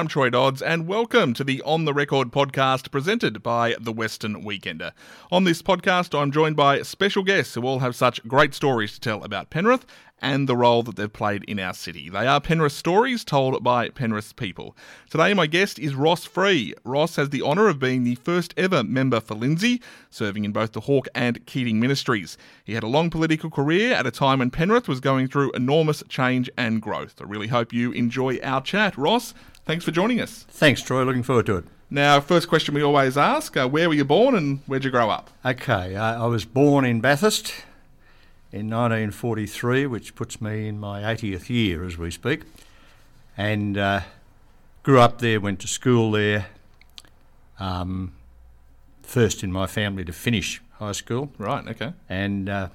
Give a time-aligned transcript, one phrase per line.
[0.00, 4.42] I'm Troy Dodds, and welcome to the On the Record podcast presented by The Western
[4.42, 4.92] Weekender.
[5.30, 9.00] On this podcast, I'm joined by special guests who all have such great stories to
[9.00, 9.84] tell about Penrith
[10.22, 12.08] and the role that they've played in our city.
[12.08, 14.74] They are Penrith stories told by Penrith people.
[15.10, 16.72] Today, my guest is Ross Free.
[16.82, 20.72] Ross has the honour of being the first ever member for Lindsay, serving in both
[20.72, 22.38] the Hawke and Keating ministries.
[22.64, 26.02] He had a long political career at a time when Penrith was going through enormous
[26.08, 27.20] change and growth.
[27.20, 28.96] I really hope you enjoy our chat.
[28.96, 29.34] Ross,
[29.70, 30.44] thanks for joining us.
[30.48, 31.04] Thanks, Troy.
[31.04, 31.64] Looking forward to it.
[31.90, 35.10] Now, first question we always ask uh, where were you born and where'd you grow
[35.10, 35.30] up?
[35.46, 37.54] Okay, uh, I was born in Bathurst
[38.50, 42.42] in 1943, which puts me in my 80th year as we speak,
[43.36, 44.00] and uh,
[44.82, 46.46] grew up there, went to school there.
[47.60, 48.14] Um,
[49.04, 51.92] first in my family to finish high school, Right, okay.
[52.08, 52.68] and uh,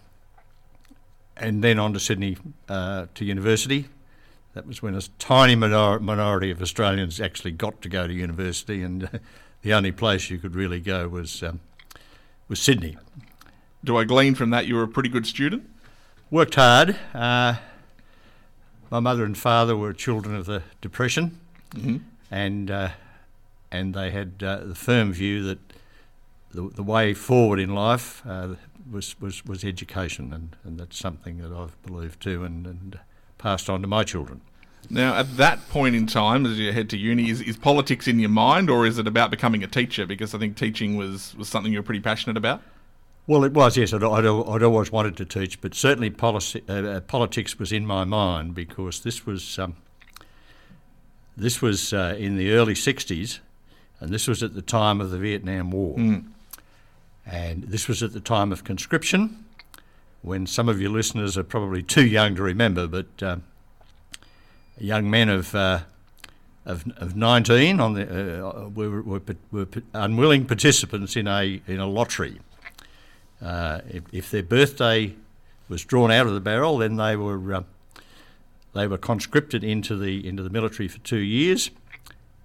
[1.35, 2.37] and then on to Sydney
[2.69, 3.89] uh, to university.
[4.55, 8.81] That was when a tiny minor- minority of Australians actually got to go to university,
[8.81, 9.19] and
[9.61, 11.59] the only place you could really go was um,
[12.47, 12.97] was Sydney.
[13.83, 15.69] Do I glean from that you were a pretty good student?
[16.31, 16.95] Worked hard.
[17.13, 17.55] Uh,
[18.89, 21.37] my mother and father were children of the Depression,
[21.71, 22.01] Mhm.
[22.31, 22.89] and uh,
[23.71, 25.59] and they had uh, the firm view that
[26.51, 28.55] the, the way forward in life uh,
[28.89, 32.99] was, was was education, and, and that's something that I've believed too, and, and
[33.45, 34.41] passed on to my children.
[34.89, 38.17] Now, at that point in time, as you head to uni, is, is politics in
[38.17, 40.07] your mind, or is it about becoming a teacher?
[40.07, 42.63] Because I think teaching was, was something you were pretty passionate about.
[43.27, 43.93] Well, it was yes.
[43.93, 47.85] I'd, I'd, I'd always wanted to teach, but certainly policy, uh, uh, politics was in
[47.85, 49.75] my mind because this was um,
[51.37, 53.39] this was uh, in the early '60s,
[53.99, 56.25] and this was at the time of the Vietnam War, Mm.
[57.27, 59.44] and this was at the time of conscription,
[60.25, 63.43] when some of your listeners are probably too young to remember, but um,
[64.79, 65.81] young men of uh,
[66.65, 69.21] of, of 19 on the, uh, were, were,
[69.51, 72.39] were unwilling participants in a in a lottery.
[73.41, 75.13] Uh, if, if their birthday
[75.69, 77.63] was drawn out of the barrel, then they were uh,
[78.73, 81.69] they were conscripted into the into the military for two years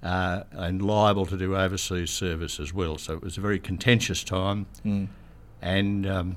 [0.03, 2.99] uh, and liable to do overseas service as well.
[2.99, 5.09] So it was a very contentious time, Mm.
[5.63, 6.37] and um,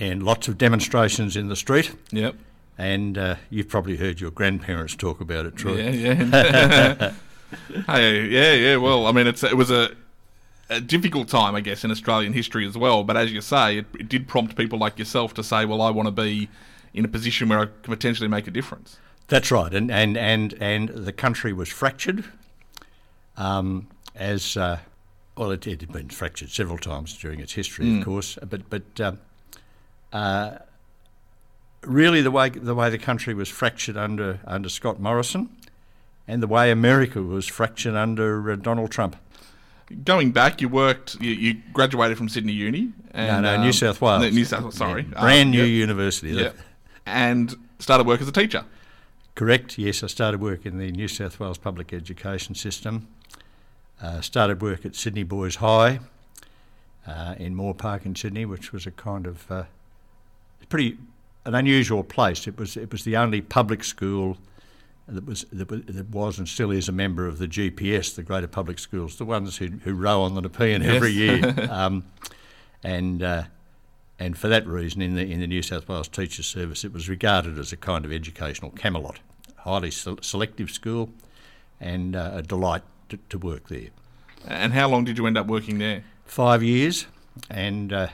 [0.00, 1.94] and lots of demonstrations in the street.
[2.10, 2.34] Yep.
[2.78, 5.76] And uh, you've probably heard your grandparents talk about it, Troy.
[5.82, 7.12] Yeah, yeah.
[7.86, 8.76] hey, yeah, yeah.
[8.76, 9.90] Well, I mean, it's it was a,
[10.70, 13.04] a difficult time, I guess, in Australian history as well.
[13.04, 15.90] But as you say, it, it did prompt people like yourself to say, "Well, I
[15.90, 16.48] want to be
[16.94, 18.96] in a position where I can potentially make a difference."
[19.28, 22.24] That's right, and and and and the country was fractured,
[23.36, 24.78] um, as uh,
[25.36, 25.50] well.
[25.50, 27.98] It, it had been fractured several times during its history, Mm.
[27.98, 28.38] of course.
[28.48, 29.18] But but um,
[30.12, 30.58] uh,
[31.82, 35.48] really, the way the way the country was fractured under under Scott Morrison,
[36.28, 39.16] and the way America was fractured under uh, Donald Trump.
[40.04, 41.20] Going back, you worked.
[41.20, 42.92] You, you graduated from Sydney Uni.
[43.12, 44.22] And, no, no, New um, South Wales.
[44.22, 44.76] no, New South Wales.
[44.76, 46.30] Sorry, Yeah, brand Um, new yeah, university.
[46.30, 46.52] Yeah.
[47.06, 48.64] And started work as a teacher.
[49.34, 49.78] Correct.
[49.78, 53.08] Yes, I started work in the New South Wales public education system.
[54.00, 55.98] Uh, started work at Sydney Boys High
[57.06, 59.64] uh, in Moore Park in Sydney, which was a kind of uh,
[60.70, 60.96] pretty
[61.44, 62.46] an unusual place.
[62.46, 64.38] It was it was the only public school
[65.06, 68.22] that was that was, that was and still is a member of the GPS, the
[68.22, 71.54] Greater Public Schools, the ones who, who row on the Nepean every year.
[71.70, 72.04] um,
[72.82, 73.44] and uh,
[74.18, 77.08] and for that reason, in the in the New South Wales Teachers Service, it was
[77.08, 79.20] regarded as a kind of educational Camelot,
[79.58, 81.10] highly se- selective school,
[81.80, 83.88] and uh, a delight to, to work there.
[84.46, 86.04] And how long did you end up working there?
[86.24, 87.06] Five years,
[87.50, 88.08] and uh,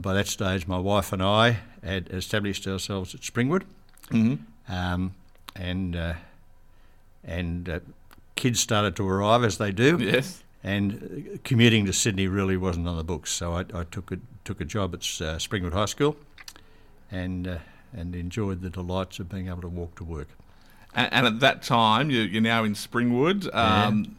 [0.00, 3.62] by that stage, my wife and I had established ourselves at Springwood,
[4.10, 4.72] Mm-hmm.
[4.72, 5.14] um,
[5.56, 6.14] and uh,
[7.24, 7.80] and uh,
[8.36, 9.98] kids started to arrive as they do.
[10.00, 10.42] Yes.
[10.62, 13.32] and uh, commuting to Sydney really wasn't on the books.
[13.32, 16.16] So I, I took a took a job at uh, Springwood High School,
[17.10, 17.58] and uh,
[17.96, 20.28] and enjoyed the delights of being able to walk to work.
[20.94, 23.52] And, and at that time, you, you're now in Springwood.
[23.54, 24.16] Um,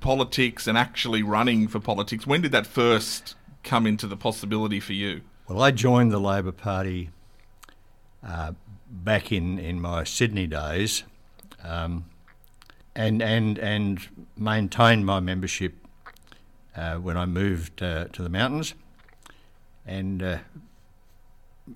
[0.00, 2.26] Politics and actually running for politics.
[2.26, 5.22] When did that first come into the possibility for you?
[5.48, 7.10] Well, I joined the Labor Party
[8.26, 8.52] uh,
[8.90, 11.02] back in, in my Sydney days,
[11.64, 12.04] um,
[12.94, 14.00] and and and
[14.36, 15.74] maintained my membership
[16.76, 18.74] uh, when I moved uh, to the mountains,
[19.86, 20.22] and.
[20.22, 20.38] Uh,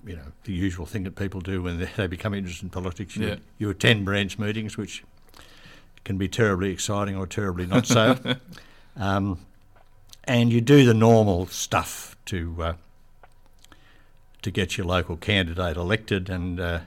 [0.05, 3.15] you know the usual thing that people do when they, they become interested in politics.
[3.15, 3.35] You, Yeah.
[3.57, 5.03] you attend branch meetings, which
[6.03, 8.17] can be terribly exciting or terribly not so,
[8.97, 9.39] um,
[10.27, 12.73] and you do the normal stuff to uh,
[14.41, 16.79] to get your local candidate elected and uh,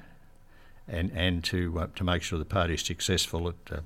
[0.87, 3.81] and and to uh, to make sure the party is successful at uh,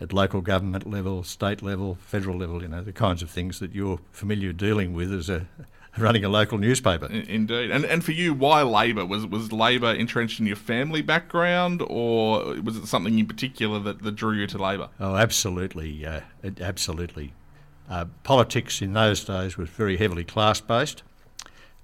[0.00, 2.62] at local government level, state level, federal level.
[2.62, 5.46] You know the kinds of things that you're familiar dealing with as a
[5.96, 7.06] running a local newspaper.
[7.06, 9.06] Indeed, and and for you, why Labor?
[9.06, 14.02] Was was Labor entrenched in your family background, or was it something in particular that,
[14.02, 14.90] that drew you to Labor?
[15.00, 16.20] Oh, absolutely, uh,
[16.60, 17.32] absolutely.
[17.88, 21.02] Uh, politics in those days was very heavily class based.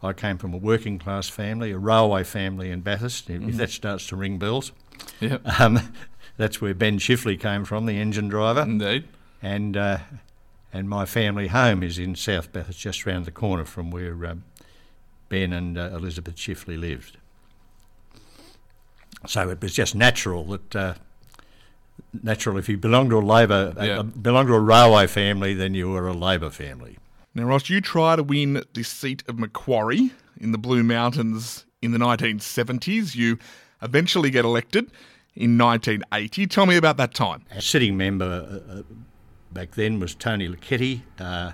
[0.02, 3.30] I came from a working class family, a railway family in Bathurst.
[3.30, 3.56] If mm-hmm.
[3.56, 4.72] that starts to ring bells,
[5.20, 5.40] yep.
[5.60, 5.92] Um,
[6.36, 8.62] that's where Ben Chifley came from, the engine driver.
[8.62, 9.08] Indeed.
[9.40, 9.98] And uh,
[10.72, 14.44] and my family home is in South Bathurst, just round the corner from where um,
[15.28, 17.16] Ben and uh, Elizabeth Chifley lived.
[19.26, 20.94] So it was just natural that uh,
[22.22, 24.00] natural if you belong to a Labor, yeah.
[24.00, 26.98] uh, belong to a railway family, then you were a Labor family.
[27.34, 31.90] Now, Ross, you try to win the seat of Macquarie in the Blue Mountains in
[31.90, 33.14] the 1970s.
[33.14, 33.38] You
[33.82, 34.90] eventually get elected
[35.34, 36.46] in 1980.
[36.46, 37.44] Tell me about that time.
[37.50, 38.82] A sitting member uh, uh
[39.52, 41.52] back then was Tony Luchetti, uh,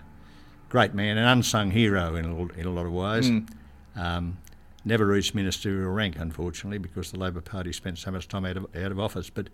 [0.70, 3.30] great man, an unsung hero in a, in a lot of ways.
[3.30, 3.46] Mm.
[3.94, 4.38] Um,
[4.84, 8.66] never reached ministerial rank, unfortunately, because the Labor Party spent so much time out of,
[8.74, 9.28] out of office.
[9.30, 9.48] But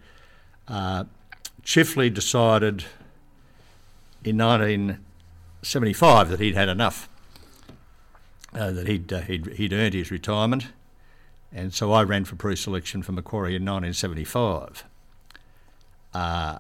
[0.68, 1.04] uh,
[1.62, 2.84] Chifley decided
[4.24, 7.08] in 1975 that he'd had enough,
[8.54, 10.68] uh, that he'd, uh, he'd, he'd earned his retirement.
[11.52, 14.84] And so I ran for pre-selection for Macquarie in 1975.
[16.12, 16.58] Uh,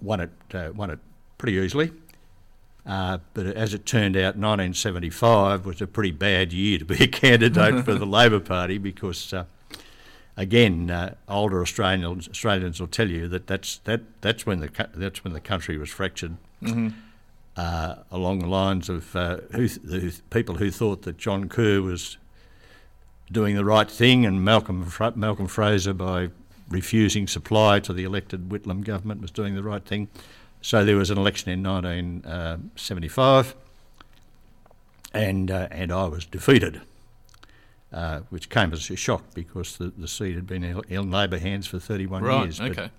[0.00, 0.98] won it, uh, won it
[1.38, 1.92] pretty easily.
[2.86, 7.06] Uh, but as it turned out, 1975 was a pretty bad year to be a
[7.08, 9.44] candidate for the Labor Party because, uh,
[10.36, 15.24] again, uh, older Australians Australians will tell you that that's that that's when the that's
[15.24, 16.36] when the country was fractured.
[16.62, 16.88] Mm-hmm.
[17.56, 22.16] Uh, along the lines of uh, who, who, people who thought that John Kerr was
[23.30, 26.30] doing the right thing and Malcolm Malcolm Fraser by
[26.68, 30.08] refusing supply to the elected Whitlam government was doing the right thing.
[30.62, 33.54] So there was an election in 1975,
[35.12, 36.82] and uh, and I was defeated,
[37.92, 41.66] uh, which came as a shock because the, the seat had been in Labor hands
[41.66, 42.60] for 31 right, years.
[42.60, 42.90] Okay.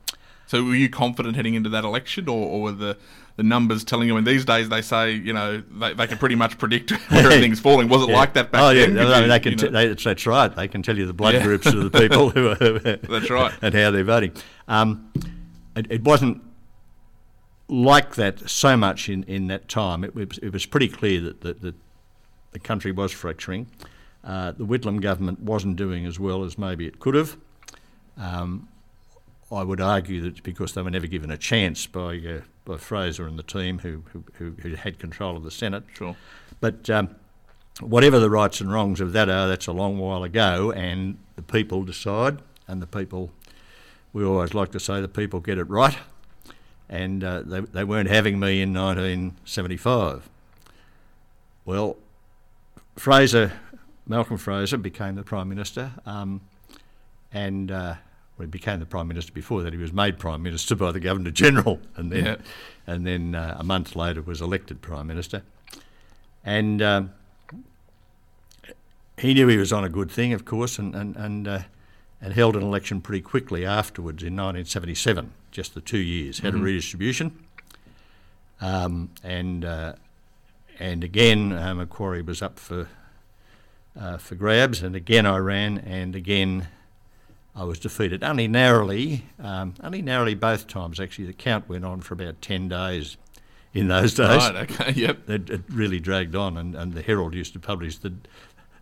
[0.52, 2.98] So were you confident heading into that election, or, or were the,
[3.38, 4.16] the numbers telling you?
[4.16, 7.26] I mean, these days they say you know they, they can pretty much predict where
[7.26, 7.88] everything's falling.
[7.88, 8.18] Was it yeah.
[8.18, 8.94] like that back oh, then?
[8.94, 9.58] Yeah, no, you, they can.
[9.58, 10.54] T- they, that's right.
[10.54, 11.44] They can tell you the blood yeah.
[11.44, 12.56] groups of the people who are.
[12.98, 13.54] that's right.
[13.62, 14.34] And how they're voting.
[14.68, 15.14] Um,
[15.78, 16.42] it, it, wasn't
[17.70, 20.04] like that so much in, in that time.
[20.04, 21.76] It, was, it was pretty clear that, that, that
[22.52, 23.68] the country was fracturing.
[24.24, 27.38] Uh, the Whitlam government wasn't doing as well as maybe it could have.
[28.18, 28.68] Um,
[29.52, 32.78] I would argue that it's because they were never given a chance by uh, by
[32.78, 34.04] Fraser and the team who,
[34.36, 35.84] who, who had control of the Senate.
[35.94, 36.16] Sure.
[36.60, 37.16] But um,
[37.80, 41.42] whatever the rights and wrongs of that are, that's a long while ago, and the
[41.42, 43.32] people decide, and the people,
[44.14, 45.98] we always like to say, the people get it right,
[46.88, 50.30] and uh, they, they weren't having me in 1975.
[51.66, 51.98] Well,
[52.96, 53.54] Fraser,
[54.12, 56.42] Malcolm Fraser became the Prime Minister, um,
[57.32, 57.96] and uh,
[58.38, 59.72] well, he became the prime minister before that.
[59.72, 62.36] He was made prime minister by the governor general, and then, yeah.
[62.86, 65.44] and then uh, a month later was elected prime minister.
[66.44, 67.14] And um,
[69.18, 71.60] he knew he was on a good thing, of course, and and and, uh,
[72.20, 76.40] and held an election pretty quickly afterwards in 1977, just the two years.
[76.40, 76.64] Had mm-hmm.
[76.64, 77.46] a redistribution,
[78.60, 79.94] um, and uh,
[80.80, 82.90] and again uh, Macquarie was up for
[84.00, 86.68] uh, for grabs, and again I ran, and again
[87.56, 91.26] I was defeated only narrowly, um, only narrowly both times actually.
[91.26, 93.18] The count went on for about 10 days
[93.74, 94.28] in those days.
[94.28, 95.20] Right, okay, yep.
[95.30, 98.14] It, it really dragged on, and, and the Herald used to publish the,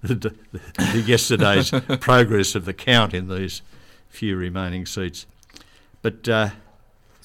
[0.01, 0.35] the, the,
[0.77, 3.61] the yesterday's progress of the count in these
[4.09, 5.25] few remaining seats.
[6.01, 6.27] But.
[6.27, 6.49] Uh,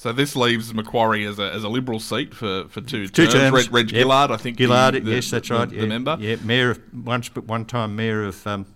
[0.04, 3.32] so this leaves Macquarie as a, as a Liberal seat for, for two, two terms.
[3.32, 3.54] terms.
[3.54, 4.02] Reg, Reg yep.
[4.02, 4.58] Gillard, I think.
[4.58, 5.66] Gillard, the, yes, that's the, right.
[5.66, 6.18] The, yeah, member.
[6.20, 8.66] Yeah, mayor of once, but one time mayor of um,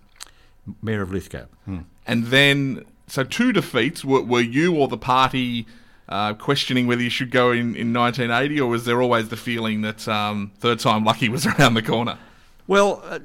[0.81, 1.45] mayor of Lithgow.
[1.65, 1.81] Hmm.
[2.07, 4.03] And then, so two defeats.
[4.03, 5.67] Were, were you or the party
[6.07, 9.83] uh, questioning whether you should go in, in 1980, or was there always the feeling
[9.83, 12.17] that um, third time lucky was around the corner?
[12.65, 13.19] Well, uh,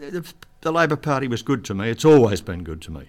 [0.60, 1.88] the Labor Party was good to me.
[1.88, 3.08] It's always been good to me.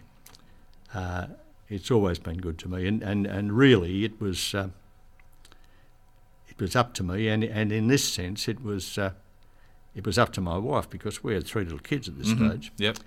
[0.94, 1.28] Uh,
[1.68, 4.70] it's always been good to me, and and, and really, it was uh,
[6.58, 9.12] it was up to me, and and in this sense, it was uh,
[9.96, 12.50] it was up to my wife because we had three little kids at this mm-hmm.
[12.50, 12.72] stage.
[12.78, 12.98] Yep.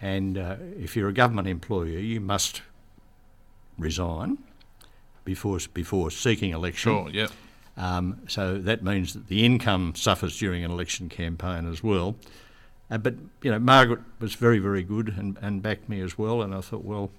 [0.00, 2.62] And uh, if you're a government employee, you must
[3.76, 4.38] resign
[5.24, 6.92] before before seeking election.
[6.92, 7.10] Sure.
[7.10, 7.30] Yep.
[7.76, 12.16] Um, so that means that the income suffers during an election campaign as well.
[12.90, 16.42] Uh, but you know, Margaret was very, very good and, and backed me as well.
[16.42, 17.10] And I thought, well,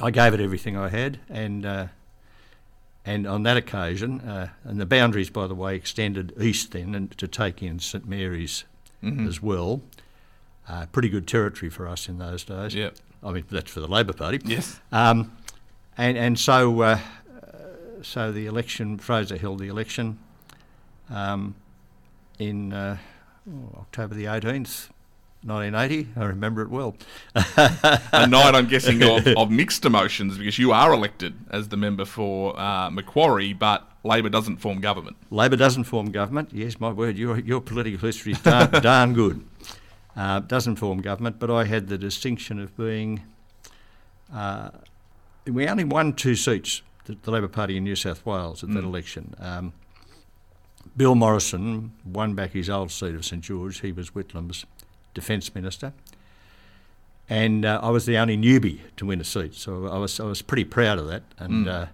[0.00, 1.86] I gave it everything I had, and uh,
[3.04, 7.16] and on that occasion, uh, and the boundaries, by the way, extended east then and
[7.18, 8.64] to take in St Mary's
[9.02, 9.26] Mhm.
[9.26, 9.80] as well.
[10.68, 12.74] Uh, pretty good territory for us in those days.
[12.74, 12.96] Yep.
[13.22, 14.40] I mean, that's for the Labor Party.
[14.44, 14.78] Yes.
[14.92, 15.32] Um,
[15.96, 16.98] and and so uh,
[18.02, 20.18] so the election, Fraser held the election
[21.10, 21.54] um,
[22.38, 22.96] in uh,
[23.50, 24.88] oh, October the 18th,
[25.42, 26.08] 1980.
[26.20, 26.96] I remember it well.
[27.34, 32.04] a night, I'm guessing, of, of mixed emotions because you are elected as the member
[32.04, 35.16] for uh, Macquarie, but Labor doesn't form government.
[35.30, 36.50] Labor doesn't form government.
[36.52, 39.44] Yes, my word, your, your political history is darn, darn good.
[40.16, 43.22] Uh, doesn't form government, but I had the distinction of being.
[44.32, 44.70] Uh,
[45.46, 48.82] we only won two seats, the, the Labor Party in New South Wales at that
[48.82, 48.86] Mm.
[48.86, 49.34] election.
[49.38, 49.72] Um,
[50.96, 53.80] Bill Morrison won back his old seat of St George.
[53.80, 54.64] He was Whitlam's
[55.14, 55.92] defence minister.
[57.28, 60.24] And uh, I was the only newbie to win a seat, so I was I
[60.24, 61.22] was pretty proud of that.
[61.38, 61.82] And Mm.
[61.82, 61.86] uh,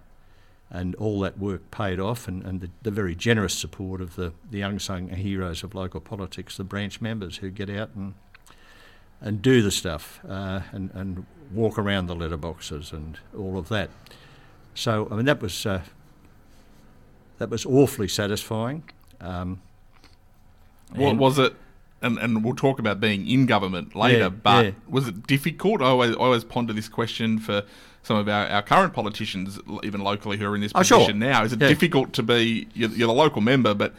[0.69, 4.33] and all that work paid off, and, and the, the very generous support of the,
[4.51, 8.13] the unsung heroes of local politics, the branch members who get out and
[9.21, 13.89] and do the stuff uh, and, and walk around the letterboxes and all of that.
[14.75, 15.81] So I mean that was uh,
[17.37, 18.83] that was awfully satisfying.
[19.21, 19.61] Um,
[20.95, 21.53] What was it?
[22.01, 24.71] And, and we'll talk about being in government later, Yeah, but yeah.
[24.87, 25.81] was it difficult?
[25.81, 27.63] I always, I always ponder this question for
[28.03, 30.99] some of our, our current politicians, even locally, who are in this Oh, sure.
[30.99, 31.43] position now.
[31.43, 31.67] Is it Yeah.
[31.69, 33.95] difficult to be, you're, you're the local member, but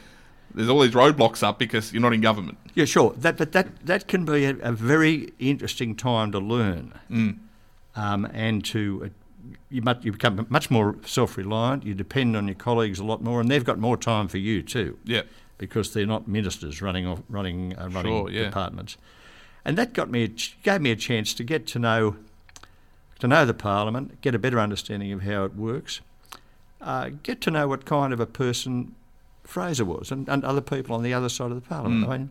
[0.55, 2.57] there's all these roadblocks up because you're not in government?
[2.75, 3.15] Yeah, sure.
[3.19, 7.39] That, but that, that can be a, a very interesting time to learn Mm.
[7.97, 9.07] um, and to.
[9.07, 9.09] Uh,
[9.71, 13.41] you, you become much more self reliant, you depend on your colleagues a lot more,
[13.41, 15.23] and they've got more time for you too Yeah.
[15.59, 18.45] Because they're not ministers running off, running, uh, running Sure, yeah.
[18.45, 18.97] departments.
[19.65, 20.29] And that got me,
[20.63, 22.17] gave me a chance to get to know,
[23.19, 26.01] to know the Parliament, get a better understanding of how it works,
[26.81, 28.95] uh, get to know what kind of a person
[29.43, 32.07] Fraser was, and, and other people on the other side of the Parliament.
[32.07, 32.09] Mm.
[32.09, 32.31] I mean,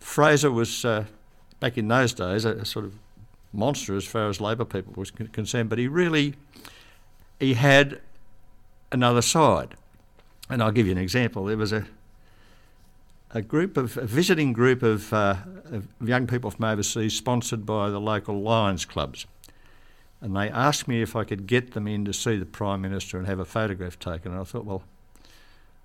[0.00, 1.04] Fraser was uh,
[1.60, 2.94] back in those days a, a sort of
[3.52, 6.34] monster as far as Labor people was con- concerned, but he really
[7.38, 8.00] he had
[8.90, 9.76] another side.
[10.50, 11.44] And I'll give you an example.
[11.44, 11.86] There was a
[13.30, 15.36] a group of a visiting group of, uh,
[15.70, 19.26] of young people from overseas, sponsored by the local Lions clubs,
[20.20, 23.18] and they asked me if I could get them in to see the Prime Minister
[23.18, 24.32] and have a photograph taken.
[24.32, 24.82] And I thought, well,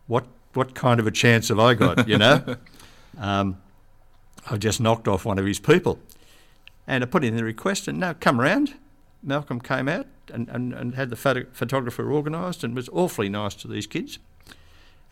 [0.07, 2.07] what what kind of a chance have I got?
[2.07, 2.55] You know,
[3.17, 3.57] um,
[4.49, 5.99] I've just knocked off one of his people,
[6.87, 8.75] and I put in the request, and now come round.
[9.25, 13.55] Malcolm came out and, and, and had the photo- photographer organised and was awfully nice
[13.55, 14.19] to these kids.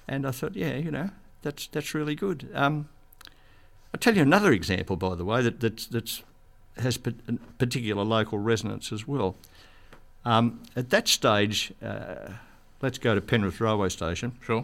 [0.06, 1.12] And I thought, yeah, you know,
[1.42, 2.50] that's that's really good.
[2.54, 2.90] Um,
[3.94, 6.24] I'll tell you another example, by the way, that that's, that's
[6.78, 9.36] has a particular local resonance as well.
[10.24, 12.34] Um, at that stage, uh,
[12.82, 14.34] let's go to Penrith Railway Station.
[14.42, 14.64] Sure.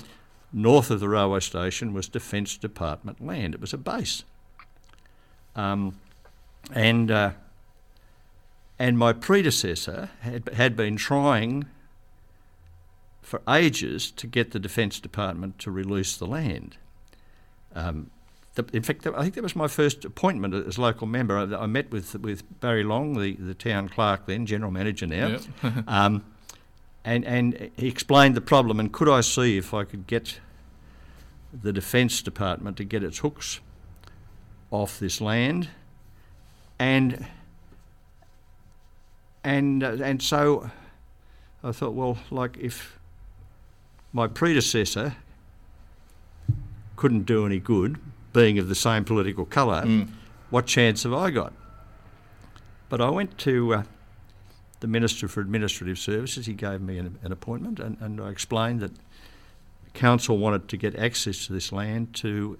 [0.53, 3.53] North of the railway station was Defence Department land.
[3.53, 4.23] It was a base.
[5.55, 5.99] Um,
[6.73, 7.31] and uh,
[8.79, 11.65] and my predecessor had, had been trying
[13.27, 16.77] for ages to get the Defence Department to release the land.
[17.75, 18.09] Um,
[18.55, 21.37] the, in fact, I think that was my first appointment as local member.
[21.37, 25.27] I, I met with with Barry Long, the, the town clerk then, general manager now,
[25.27, 25.43] Yep.
[25.87, 26.23] um,
[27.03, 28.79] and and he explained the problem.
[28.79, 30.39] And could I see if I could get
[31.51, 33.59] the Defence Department to get its hooks
[34.71, 35.67] off this land,
[36.79, 37.27] and
[39.43, 40.71] and uh, and so
[41.61, 42.96] I thought, well, like if
[44.17, 45.15] my predecessor
[46.95, 47.99] couldn't do any good,
[48.33, 50.07] being of the same political colour, Mm.
[50.49, 51.53] what chance have I got?
[52.89, 53.83] But I went to uh,
[54.79, 56.47] the Minister for Administrative Services.
[56.47, 58.95] He gave me an, an appointment, and, and I explained that
[59.85, 62.57] the council wanted to get access to this land to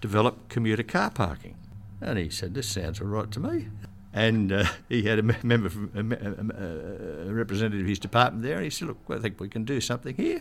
[0.00, 1.56] develop commuter car parking.
[2.00, 3.68] And he said, "This sounds all right to me."
[4.14, 8.54] And uh, he had a member, from, a, a, a representative of his department there,
[8.56, 10.40] and he said, "Look, I think we can do something here."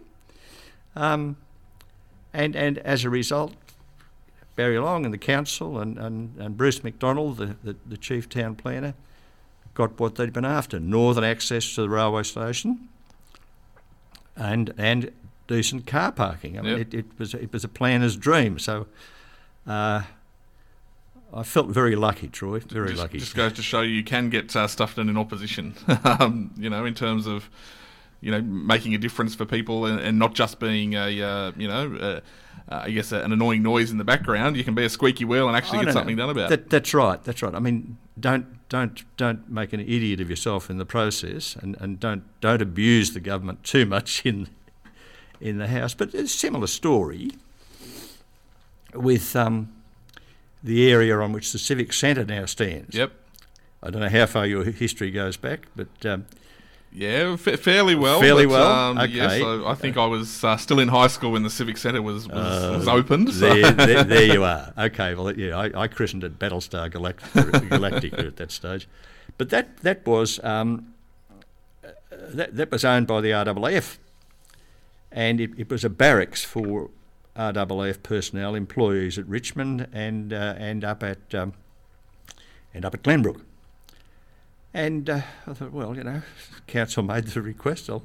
[0.96, 1.38] Um,
[2.34, 3.54] and and as a result,
[4.56, 8.56] Barry Long and the council and, and, and Bruce McDonald, the, the, the chief town
[8.56, 8.94] planner,
[9.74, 12.90] got what they'd been after: northern access to the railway station,
[14.36, 15.12] and and
[15.48, 16.58] decent car parking.
[16.58, 16.88] I mean, Yep.
[16.88, 18.60] it, it was it was a planner's dream.
[18.60, 18.88] So.
[19.66, 20.04] Uh,
[21.36, 22.60] I felt very lucky, Troy.
[22.60, 23.18] Very just, lucky.
[23.18, 25.74] Just goes to show you can get uh, stuff done in opposition.
[26.04, 27.50] um, you know, in terms of
[28.24, 31.68] you know making a difference for people and, and not just being a uh, you
[31.68, 32.22] know uh,
[32.72, 34.56] uh, I guess an annoying noise in the background.
[34.56, 36.70] You can be a squeaky wheel and actually Oh, get something done about it.
[36.70, 37.22] That's right.
[37.22, 37.54] That's right.
[37.54, 42.00] I mean, don't don't don't make an idiot of yourself in the process, and, and
[42.00, 44.48] don't don't abuse the government too much in
[45.42, 45.94] in the house.
[45.94, 47.32] But it's a similar story
[48.94, 49.74] with um,
[50.64, 52.96] the area on which the civic centre now stands.
[52.96, 53.12] Yep.
[53.82, 56.26] I don't know how far your history goes back, but um,
[56.96, 58.20] Yeah, fa- fairly well.
[58.22, 58.72] Fairly but, well?
[58.72, 59.14] Um, Okay.
[59.14, 62.02] Yes, I, I think I was uh, still in high school when the Civic Centre
[62.02, 63.34] was was, Uh, was opened.
[63.34, 63.54] So.
[63.54, 64.74] there, there, there you are.
[64.78, 68.88] Okay, well, yeah, I, I christened it Battlestar Galactica, Galactica at that stage,
[69.38, 70.94] but that that was um,
[71.84, 73.98] uh, that, that was owned by the RAAF,
[75.12, 76.92] and it, it was a barracks for
[77.36, 81.54] RAAF personnel, employees at Richmond and uh, and up at um,
[82.72, 83.42] and up at Glenbrook.
[84.74, 86.22] And uh, I thought, well, you know,
[86.68, 87.90] council made the request.
[87.90, 88.04] I'll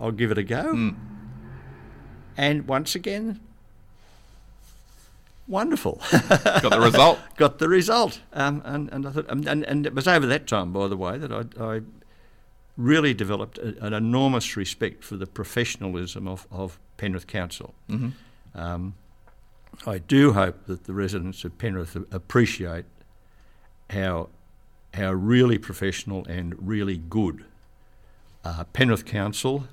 [0.00, 0.70] I'll give it a go.
[0.70, 0.90] Hmm.
[2.36, 3.40] And once again,
[5.48, 6.00] wonderful.
[6.12, 7.18] Got the result.
[7.36, 8.20] Got the result.
[8.32, 11.16] Um, and, and I thought, and, and, it was over that time, by the way,
[11.16, 11.80] that I, I
[12.76, 17.74] really developed a, an enormous respect for the professionalism of, of Penrith Council.
[17.88, 18.12] Mhm.
[18.54, 18.94] Um,
[19.86, 22.86] I do hope that the residents of Penrith appreciate
[23.90, 24.28] how
[24.96, 27.44] how really professional and really good
[28.44, 29.64] uh, Penrith Council,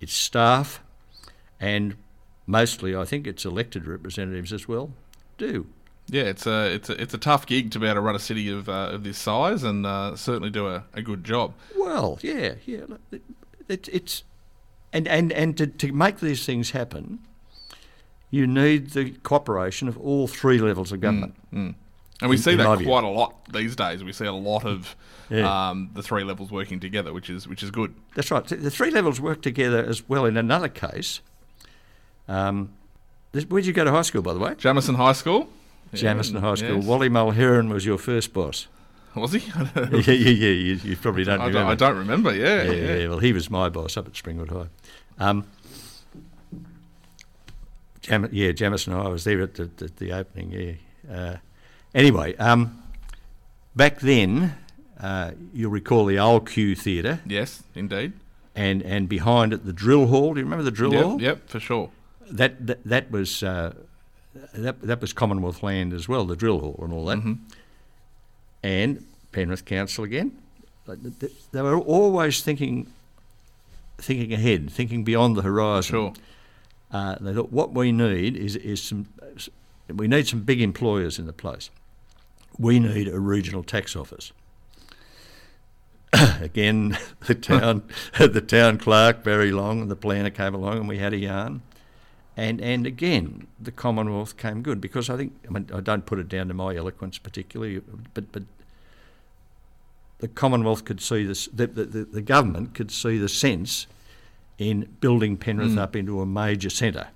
[0.00, 0.82] its staff,
[1.60, 1.96] and
[2.46, 4.90] mostly I think its elected representatives as well
[5.38, 5.66] do.
[6.08, 8.18] Yeah, it's a it's a it's a tough gig to be able to run a
[8.18, 11.54] city of uh, of this size and uh, certainly do a, a good job.
[11.76, 12.84] Well, yeah, yeah.
[13.12, 13.22] It,
[13.68, 14.24] it, it's
[14.92, 17.20] and and and to, to make these things happen,
[18.30, 21.34] you need the cooperation of all three levels of government.
[21.52, 21.74] Mm.
[22.22, 24.02] And we In- see in that quite a lot these days.
[24.02, 24.96] We see a lot of
[25.28, 25.70] Yeah.
[25.70, 27.94] um, the three levels working together, which is which is good.
[28.14, 28.46] That's right.
[28.46, 30.24] The three levels work together as well.
[30.24, 31.20] In another case,
[32.28, 32.70] um,
[33.32, 34.54] this, where'd you go to high school, by the way?
[34.56, 35.48] Jamison High School.
[35.92, 36.76] Jamison High School.
[36.76, 36.84] yes.
[36.86, 38.66] Wally Mulheron was your first boss.
[39.14, 39.40] Was he?
[39.76, 40.48] yeah, yeah, yeah.
[40.48, 41.74] You, you probably don't I, remember.
[41.74, 42.34] don't, I don't remember.
[42.34, 42.94] Yeah, yeah, yeah.
[42.96, 44.68] yeah, Well, he was my boss up at Springwood High.
[45.18, 45.44] Um,
[48.00, 49.02] Jam- yeah, Jamison High.
[49.02, 50.50] I was there at the, the, the opening.
[50.52, 51.14] Yeah.
[51.14, 51.36] Uh,
[51.94, 52.82] anyway, um,
[53.74, 54.54] back then,
[55.00, 58.12] uh, you'll recall the old Q Theatre, Yes, indeed.
[58.54, 60.34] and and behind it the drill hall.
[60.34, 61.22] Do you remember the drill Yep, hall?
[61.22, 61.90] yep, for sure.
[62.30, 63.74] That, that that was uh,
[64.54, 66.24] that that was Commonwealth land as well.
[66.24, 67.38] The drill hall and all that, Mhm.
[68.62, 70.32] and Penrith Council again.
[70.86, 72.86] Like, th- th- They were always thinking
[73.98, 75.90] thinking ahead, thinking beyond the horizon.
[75.92, 76.12] Sure.
[76.90, 79.06] Uh, they thought what we need is is some
[79.88, 81.70] we need some big employers in the place.
[82.58, 84.32] We need a regional tax office.
[86.40, 87.82] Again, the town
[88.18, 91.62] the town clerk Barry Long and the planner came along and we had a yarn.
[92.36, 96.18] And and again the Commonwealth came good because I think I mean I don't put
[96.18, 97.82] it down to my eloquence particularly,
[98.14, 98.44] but but
[100.18, 103.86] the Commonwealth could see this the, the, the, the government could see the sense
[104.58, 105.78] in building Penrith Mm.
[105.78, 107.08] up into a major centre.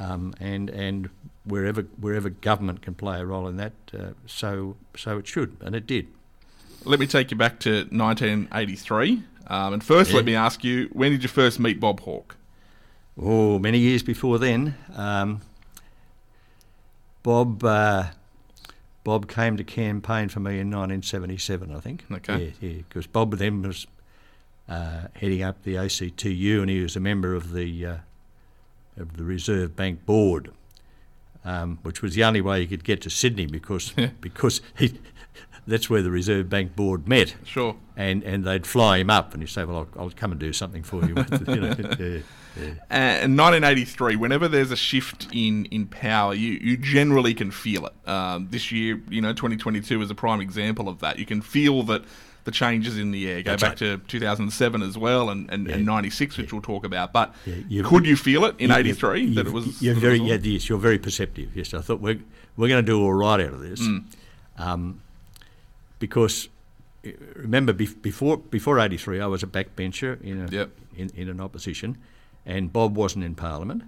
[0.00, 1.10] Um, and and
[1.44, 5.74] wherever wherever government can play a role in that, uh, so so it should, and
[5.76, 6.06] it did.
[6.84, 9.22] Let me take you back to 1983.
[9.48, 10.16] Um, and first, Yeah.
[10.16, 12.36] let me ask you, when did you first meet Bob Hawke?
[13.20, 15.40] Oh, many years before then, um,
[17.22, 18.04] Bob uh,
[19.04, 22.04] Bob came to campaign for me in 1977, I think.
[22.10, 22.54] Okay.
[22.60, 23.86] Yeah, yeah, because Bob then was
[24.68, 27.96] uh, heading up the ACTU, and he was a member of the uh,
[28.96, 30.50] of the Reserve Bank Board,
[31.44, 34.98] um, which was the only way he could get to Sydney because because he.
[35.66, 37.76] That's where the Reserve Bank Board met, Sure.
[37.96, 40.52] and, and they'd fly him up, and he'd say, "Well, I'll, I'll come and do
[40.52, 41.14] something for you."
[41.48, 42.22] you know,
[42.58, 43.20] yeah, yeah.
[43.20, 47.86] Uh, in 1983, whenever there's a shift in, in power, you, you generally can feel
[47.86, 48.08] it.
[48.08, 51.18] Um, this year, you know, 2022 is a prime example of that.
[51.18, 52.02] You can feel that
[52.44, 53.42] the changes in the air.
[53.42, 53.78] Go That's back right.
[53.78, 55.74] to 2007 as well and, and, Yeah.
[55.74, 57.12] and 96, which we'll talk about.
[57.12, 59.82] But Yeah, could you feel it in You- 83 you- that it was.
[59.82, 61.50] You're very, yeah, yes, you're very perceptive.
[61.54, 62.18] Yes, I thought we're
[62.56, 64.04] we're going to do all right out of this, Mm.
[64.58, 65.00] um,
[65.98, 66.48] because
[67.06, 70.70] uh, remember before before '83, I was a backbencher in a, Yep.
[70.96, 71.96] in, in an opposition,
[72.46, 73.84] and Bob wasn't in Parliament.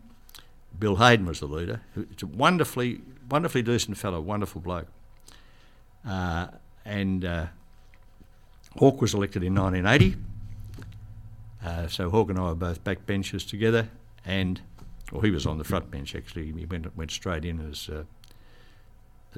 [0.78, 1.82] Bill Hayden was the leader.
[1.96, 4.88] It's a wonderfully wonderfully decent fellow, wonderful bloke,
[6.06, 6.48] uh,
[6.84, 7.24] and.
[7.24, 7.46] Uh,
[8.78, 10.16] Hawke was elected in 1980.
[11.64, 13.88] Uh, so Hawke and I were both backbenchers together,
[14.24, 14.60] and
[15.12, 16.52] well, he was on the front bench actually.
[16.52, 18.02] He went went straight in as uh,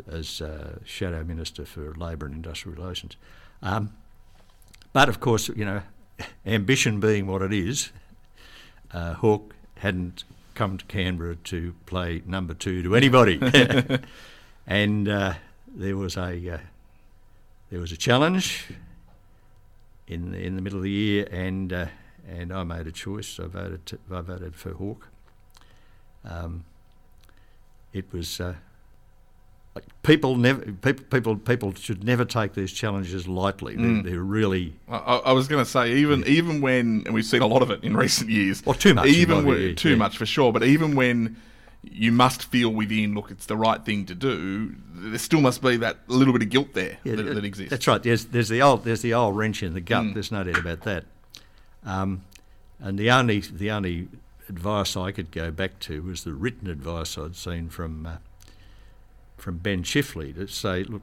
[0.09, 3.17] as uh, shadow minister for Labor and Industrial Relations.
[3.61, 3.93] Um,
[4.93, 5.83] but of course, you know,
[6.47, 7.91] ambition being what it is,
[8.95, 13.41] uh, Hawke hadn't come to Canberra to play number two to anybody,
[14.67, 15.35] and uh,
[15.67, 16.59] there was a uh,
[17.71, 18.69] there was a challenge
[20.07, 21.87] in the, in the middle of the year, and uh,
[22.29, 23.39] and I made a choice.
[23.41, 25.09] I voted I voted for Hawke.
[26.25, 26.65] Um,
[27.93, 28.55] it was uh,
[30.03, 33.75] people never people people people should never take these challenges lightly.
[33.77, 37.43] They're, they're really I, I was going to say even even when and we've seen
[37.43, 38.65] a lot of it in recent years.
[38.65, 39.97] Well, too much, Even when- view, too yeah.
[39.97, 40.53] much for sure.
[40.53, 41.37] But even when
[41.83, 44.75] you must feel within, look, it's the right thing to do.
[44.95, 47.71] There still must be that little bit of guilt there Yeah, that, that- that exists.
[47.71, 48.03] That's right.
[48.03, 50.05] There's there's the old there's the old wrench in the gut.
[50.05, 50.15] Mm.
[50.15, 51.05] There's no doubt about that.
[51.85, 52.23] Um,
[52.81, 54.09] and the only the only
[54.49, 58.17] advice I could go back to was the written advice I'd seen from uh,
[59.45, 61.03] from Ben Chifley to say, look,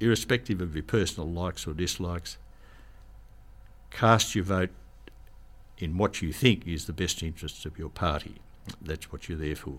[0.00, 2.38] irrespective of your personal likes or dislikes,
[3.90, 4.70] cast your vote
[5.76, 8.36] in what you think is the best interests of your party.
[8.80, 9.74] That's what you're there for.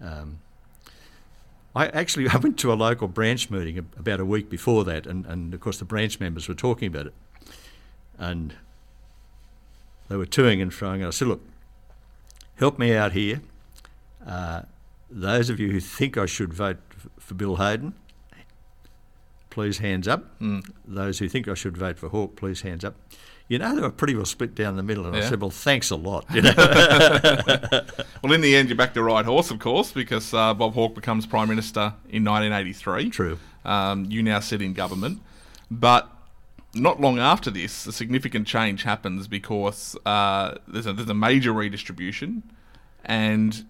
[0.00, 0.38] Um,
[1.74, 5.26] I actually I went to a local branch meeting about a week before that, and,
[5.26, 7.14] and of course the branch members were talking about it,
[8.16, 8.54] and
[10.08, 10.96] they were toing and froing.
[10.96, 11.42] And I said, "Look,
[12.54, 13.40] help me out here.
[14.24, 14.62] Uh,
[15.14, 16.78] those of you who think I should vote
[17.18, 17.94] for Bill Hayden,
[19.50, 20.38] please hands up.
[20.40, 20.68] Mm.
[20.84, 22.96] Those who think I should vote for Hawke, please hands up."
[23.46, 25.90] You know, they were pretty well split down the middle, and I said, "Well, thanks
[25.90, 26.52] a lot." You know,
[28.22, 30.94] Well, in the end, you backed the right horse, of course, because uh, Bob Hawke
[30.94, 33.10] becomes Prime Minister in 1983.
[33.10, 33.38] true.
[33.64, 35.20] Um, you now sit in government.
[35.70, 36.08] But
[36.74, 41.52] not long after this, a significant change happens because uh, there's, a, there's a major
[41.52, 42.42] redistribution
[43.04, 43.64] and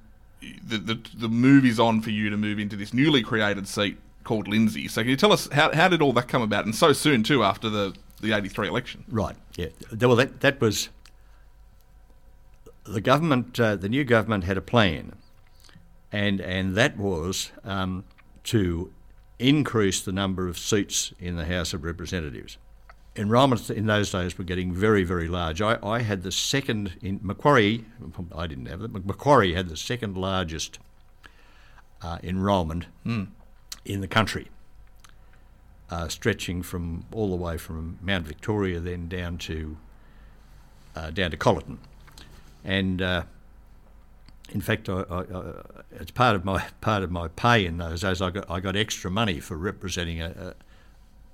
[0.63, 3.99] the, the, the move is on for you to move into this newly created seat
[4.25, 4.89] called Lindsay.
[4.89, 6.65] So can you tell us how, how did all that come about?
[6.65, 9.05] And so soon, too, after the, the 83 election.
[9.09, 9.37] Right.
[9.57, 9.69] Yeah.
[10.01, 10.89] Well, that that was
[12.85, 13.59] the government.
[13.59, 15.13] Uh, the new government had a plan,
[16.11, 18.05] and and that was um,
[18.45, 18.93] to
[19.39, 22.57] increase the number of seats in the House of Representatives.
[23.17, 25.63] Enrolments in those days were getting very, very large.
[25.63, 27.85] I, I had the second in Macquarie.
[28.35, 28.93] I didn't have it.
[29.07, 30.81] Macquarie had the second largest
[32.03, 32.87] uh, enrolment
[33.85, 34.49] in the country
[35.91, 39.77] uh, stretching from all the way from Mount Victoria then down to
[40.97, 41.79] uh, down to Colyton,
[42.65, 43.23] and uh,
[44.51, 45.43] in fact, I, I, I,
[45.93, 48.23] it's part of my part of my pay in those days.
[48.23, 50.55] I got I got extra money for representing a, a,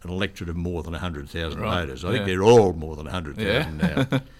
[0.02, 2.04] an electorate of more than hundred thousand Right, voters.
[2.04, 3.70] I think they're all more than hundred Yeah.
[3.70, 4.20] now.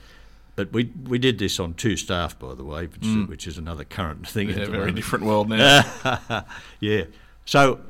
[0.57, 3.85] But we we did this on two staff, by the way, which, which is another
[3.85, 4.51] current thing.
[4.51, 5.85] Yeah, very different world now.
[6.81, 7.05] yeah.
[7.47, 7.81] So,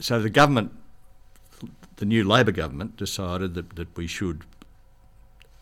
[0.00, 0.72] so the government,
[1.96, 4.44] the new Labor government, decided that, that we should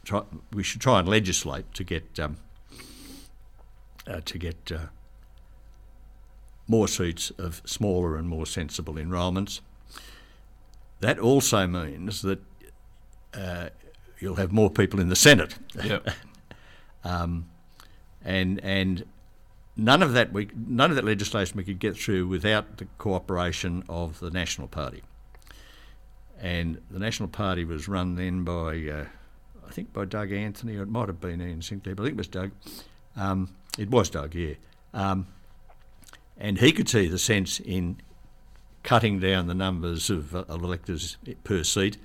[0.04, 2.36] try we should try and legislate to get um,
[4.06, 4.78] uh, to get uh,
[6.68, 9.62] more seats of smaller and more sensible enrolments.
[11.00, 12.40] That also means that
[13.34, 13.70] uh,
[14.18, 16.08] you'll have more people in the Senate yep.
[17.04, 17.48] um,
[18.22, 19.04] and and
[19.76, 23.84] none of that we none of that legislation we could get through without the cooperation
[23.88, 25.02] of the National Party.
[26.40, 29.04] And the National Party was run then by uh,
[29.66, 32.14] I think by Doug Anthony, or it might have been Ian Sinclair, but I think
[32.14, 32.50] it was Doug.
[33.16, 34.54] Um, it was Doug, yeah.
[34.92, 35.26] Um,
[36.38, 38.00] and he could see the sense in
[38.82, 41.96] cutting down the numbers of, uh, of electors per seat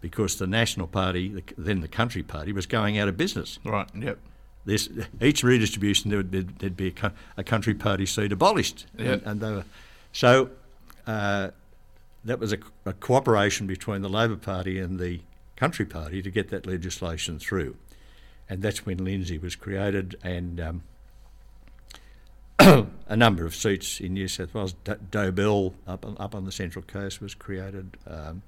[0.00, 3.58] because the National Party, the, then the Country Party, was going out of business.
[3.64, 4.18] Right, yep.
[4.64, 4.88] This
[5.20, 9.12] each redistribution there would be, there'd be a, a country party seat abolished, Yeah.
[9.12, 9.64] and, and they were,
[10.12, 10.50] so
[11.06, 11.50] uh,
[12.24, 15.20] that was a, a cooperation between the Labor Party and the
[15.56, 17.76] Country Party to get that legislation through,
[18.50, 20.82] and that's when Lindsay was created, and um,
[23.08, 24.74] a number of seats in New South Wales.
[24.84, 27.96] Do- Dobell up on, up on the Central Coast was created.
[28.06, 28.42] Um,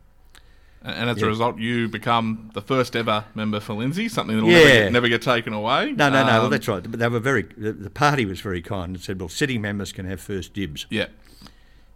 [0.85, 1.27] And, as Yeah.
[1.27, 4.59] a result, you become the first ever member for Lindsay, something that will Yeah.
[4.59, 5.93] never, get, never get taken away.
[5.93, 6.27] no, no, no.
[6.27, 6.83] well, Um, that's right.
[6.83, 7.43] But they were very.
[7.57, 10.87] The, the party was very kind and said, "Well, sitting members can have first dibs."
[10.91, 11.07] Yeah,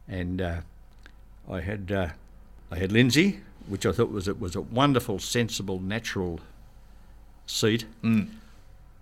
[0.07, 0.61] and uh,
[1.51, 2.09] I had uh,
[2.71, 6.39] I had Lindsay, which I thought was a, was a wonderful, sensible, natural
[7.47, 8.29] seat, Mm.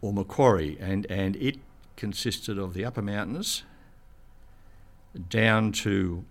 [0.01, 1.59] or Macquarie, and and it
[1.97, 3.63] consisted of the Upper Mountains
[5.29, 6.25] down to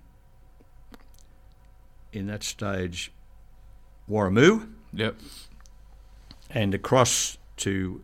[2.12, 3.12] in that stage
[4.10, 5.15] Warrimoo yep.
[6.49, 8.04] and across to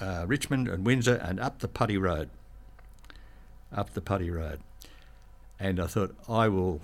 [0.00, 2.30] uh, Richmond and Windsor and up the Putty Road.
[3.74, 4.60] Up the Putty Road.
[5.58, 6.80] And I thought, I will.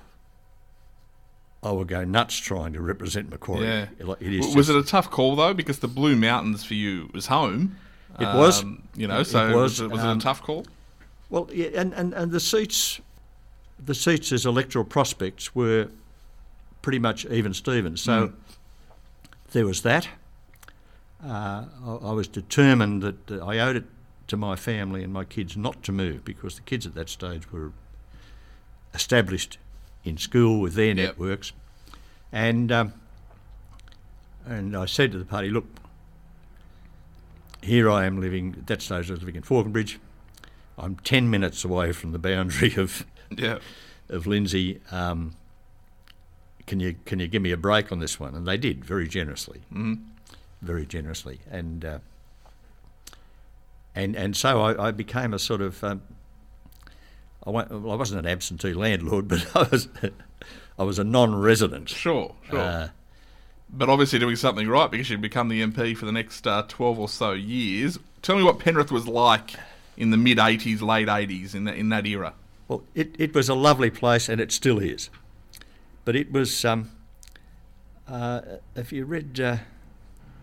[1.61, 3.67] I will go nuts trying to represent Macquarie.
[3.67, 3.87] Yeah.
[3.99, 5.53] It is was just- it a tough call though?
[5.53, 7.77] Because the Blue Mountains for you was home.
[8.19, 8.63] It was.
[8.63, 10.67] Um, you know, It- so it was, was, it, was it um, a tough call?
[11.31, 13.01] Well, yeah, and, and, and the seats
[13.79, 15.89] the seats as electoral prospects were
[16.83, 18.01] pretty much even Stevens.
[18.01, 18.33] So
[19.53, 20.09] there was that.
[21.25, 23.85] Uh, I, I was determined that uh, I owed it
[24.29, 27.53] to my family and my kids not to move because the kids at that stage
[27.53, 27.71] were
[28.95, 29.59] established
[30.05, 30.97] in school with their Yep.
[30.97, 31.53] networks.
[32.33, 32.93] And um,
[34.47, 35.67] and I said to the party, look,
[37.69, 40.01] here I am living, at that stage I was living in Falconbridge.
[40.77, 43.59] I'm 10 minutes away from the boundary of, Yeah.
[44.09, 44.81] of Lindsay.
[44.91, 45.35] Um,
[46.67, 48.35] can you can you give me a break on this one?
[48.35, 50.03] And they did very generously, Mhm.
[50.61, 51.99] very generously, and uh,
[53.95, 56.03] and and so I, I became a sort of um,
[57.47, 59.89] I, wa- well, I wasn't an absentee landlord, but I was
[60.79, 61.89] I was a non-resident.
[61.89, 62.59] Sure, sure.
[62.59, 62.89] Uh,
[63.71, 66.99] but obviously doing something right because you'd become the MP for the next uh, 12
[66.99, 67.99] or so years.
[68.23, 69.55] Tell me what Penrith was like
[69.97, 72.35] in the mid 80s, late 80s, in, that in that era.
[72.69, 75.11] Well, it, it was a lovely place, and it still is.
[76.05, 76.65] But it was.
[76.65, 76.91] Um,
[78.07, 78.41] uh,
[78.77, 79.41] have you read?
[79.41, 79.57] Uh,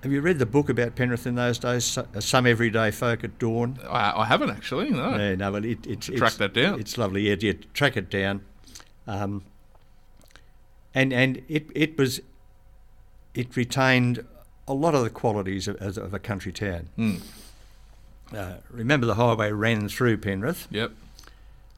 [0.03, 1.97] have you read the book about Penrith in those days?
[1.97, 3.79] Uh, Some everyday folk and Dawn.
[3.87, 5.15] I, I haven't actually, no.
[5.15, 6.79] Yeah, no, well, it, it's Track that down.
[6.79, 7.27] It's lovely.
[7.29, 8.41] Yeah, yeah track it down.
[9.07, 9.43] Um,
[10.93, 12.21] and and it it was.
[13.35, 14.25] It retained
[14.67, 16.89] a lot of the qualities of, as- of a country town.
[16.97, 17.21] Mm.
[18.35, 20.67] Uh, remember, the highway ran through Penrith.
[20.71, 20.91] Yep.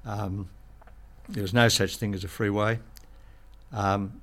[0.06, 0.48] Um,
[1.28, 2.80] there was no such thing as a freeway.
[3.74, 4.22] Um,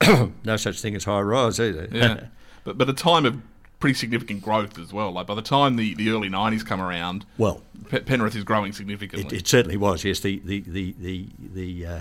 [0.44, 1.88] no such thing as high rise either.
[1.90, 2.26] Yeah.
[2.64, 3.40] but but a time of
[3.80, 5.12] pretty significant growth as well.
[5.12, 8.70] Like by the time the, the early 90s come around, well, Pe- Penrith is growing
[8.70, 9.36] it, significantly.
[9.38, 10.04] it certainly was.
[10.04, 12.00] Yes, the the the the the, uh,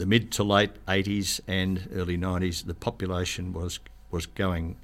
[0.00, 4.76] the mid to late eighties and early nineties, the population was was going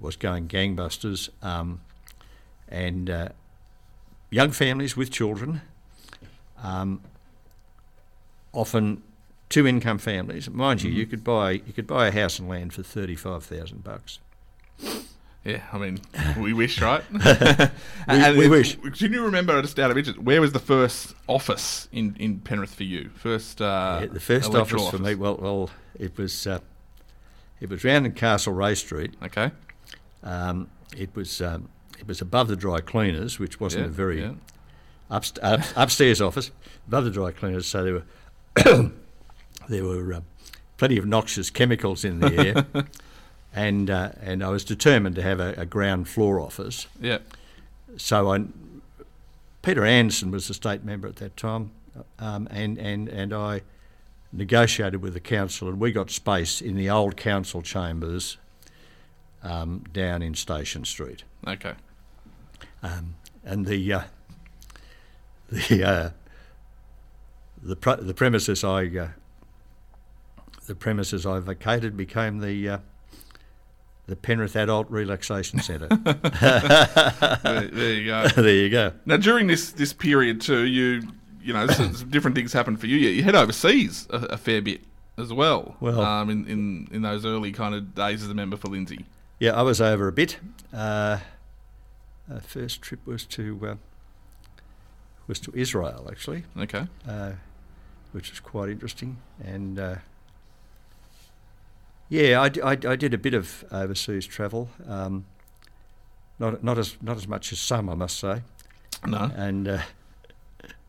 [0.00, 1.80] was going gangbusters, um,
[2.68, 3.28] and uh,
[4.28, 5.62] young families with children,
[6.60, 7.00] um,
[8.52, 9.00] often
[9.48, 10.50] two income families.
[10.50, 13.44] Mind you, you could buy you could buy a house and land for thirty five
[13.44, 14.18] thousand bucks.
[15.46, 16.00] Yeah, I mean,
[16.36, 17.04] we wish, right?
[18.08, 18.76] We- we wish.
[18.98, 22.74] Can you remember, just out of interest, where was the first office in, in Penrith
[22.74, 23.10] for you?
[23.14, 26.58] First, uh, Yeah, the first electoral office for me, well, well, it was uh,
[27.60, 29.14] it was round in Castlereagh Street.
[29.22, 29.52] Okay.
[30.24, 34.20] Um, it was um, it was above the dry cleaners, which wasn't Yeah, a very
[34.22, 34.32] yeah.
[35.10, 36.50] upst- up, upstairs office
[36.88, 37.66] above the dry cleaners.
[37.66, 38.90] So there were
[39.68, 40.20] there were uh,
[40.76, 42.84] plenty of noxious chemicals in the air,
[43.56, 46.86] and uh, and I was determined to have a, a ground floor office.
[47.00, 47.18] Yeah.
[47.96, 48.44] So I,
[49.62, 51.70] Peter Anderson was the state member at that time,
[52.18, 53.62] um, and and and I
[54.32, 58.36] negotiated with the council, and we got space in the old council chambers
[59.42, 61.72] um, down in Station Street, Okay.
[62.82, 63.14] um,
[63.44, 64.02] and the uh,
[65.48, 66.10] the uh,
[67.62, 69.08] the pre- the premises I uh,
[70.66, 72.78] the premises I vacated became the uh,
[74.06, 75.88] the Penrith Adult Relaxation Centre.
[77.42, 78.28] there, there you go.
[78.36, 78.92] there you go.
[79.04, 81.02] Now, during this this period too, you
[81.42, 81.66] you know,
[82.10, 82.96] different things happened for you.
[82.96, 84.80] You head overseas a, a fair bit
[85.18, 85.76] as well.
[85.80, 89.06] Well- um, in, in in those early kind of days as a member for Lindsay.
[89.38, 90.38] Yeah, I was over a bit.
[90.72, 91.18] Uh,
[92.32, 93.74] our first trip was to uh,
[95.26, 96.86] was to Israel actually, Okay.
[97.08, 97.32] uh,
[98.12, 99.18] which was quite interesting.
[99.44, 99.96] And uh,
[102.08, 104.68] yeah, I I did a bit of overseas travel.
[104.86, 105.24] Um,
[106.38, 108.42] not not as not as much as some, I must say.
[109.06, 109.82] No, And uh,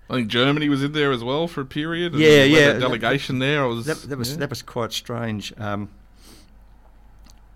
[0.09, 2.13] I think Germany was in there as well for a period.
[2.13, 3.63] Yeah, yeah, that that- delegation there.
[3.63, 4.37] I was that, that was yeah.
[4.37, 5.53] that was quite strange.
[5.57, 5.89] Um,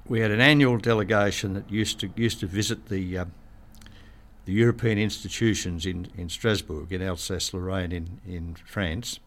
[0.07, 3.31] we had an annual delegation that used to used to visit the um,
[4.45, 9.19] the European institutions in, in Strasbourg, in Alsace-Lorraine, in in France,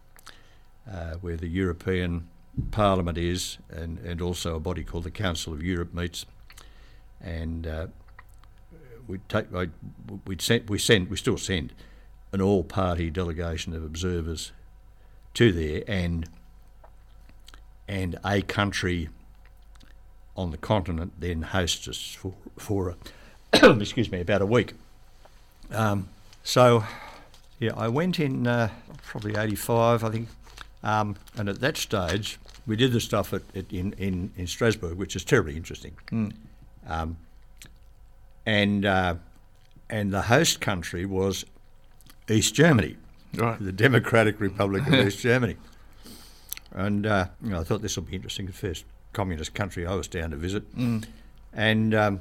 [0.90, 2.28] uh, where the European
[2.70, 6.24] Parliament is, and, and also a body called the Council of Europe meets,
[7.20, 7.86] and uh,
[9.08, 9.68] we take I,
[10.26, 11.72] we'd sent we send we still send
[12.32, 14.52] an all-party delegation of observers
[15.34, 16.28] to there, and
[17.88, 19.08] and a country
[20.36, 22.96] on the continent then hosts us for for
[23.52, 24.74] a, excuse me about a week.
[25.70, 26.08] Um,
[26.42, 26.84] so
[27.58, 28.70] yeah, I went in uh,
[29.02, 30.28] probably '85, I think,
[30.82, 34.96] um, and at that stage we did the stuff at, at in, in in Strasbourg,
[34.96, 35.96] which is terribly interesting.
[36.10, 36.32] Mm.
[36.86, 37.16] Um,
[38.46, 39.14] and uh,
[39.90, 41.44] and the host country was
[42.28, 42.96] East Germany
[43.36, 43.58] right.
[43.62, 45.56] the Democratic Republic of East Germany.
[46.72, 48.46] And uh, you know, I thought this will be interesting.
[48.46, 51.04] The first communist country I was down to visit, Mm.
[51.52, 52.20] and um,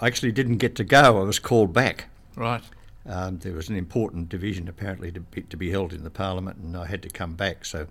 [0.00, 1.20] I actually didn't get to go.
[1.20, 2.62] I was called back, Right.
[3.10, 6.58] Um, there was an important division apparently to be, to be held in the parliament,
[6.58, 7.64] and I had to come back.
[7.64, 7.88] So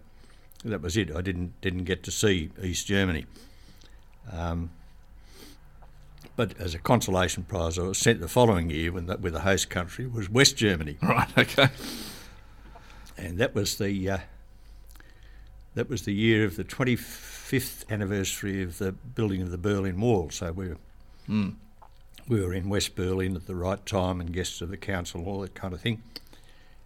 [0.63, 1.13] that was it.
[1.15, 3.25] I didn't didn't get to see East Germany.
[4.31, 4.71] Um,
[6.35, 9.41] but as a consolation prize, I was sent the following year when the, with the
[9.41, 10.97] host country was West Germany.
[11.03, 11.37] Right.
[11.37, 11.67] Okay.
[13.17, 14.17] And that was the uh,
[15.75, 20.29] that was the year of the 25th anniversary of the building of the Berlin Wall.
[20.29, 20.77] So we were
[21.29, 21.55] Mm.
[22.29, 25.41] We were in West Berlin at the right time and guests of the council, all
[25.41, 26.03] that kind of thing,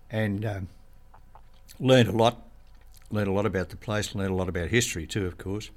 [0.10, 0.68] and um,
[1.80, 2.42] learned a lot.
[3.12, 4.16] Learned a lot about the place.
[4.16, 5.70] Learned a lot about history too, of course.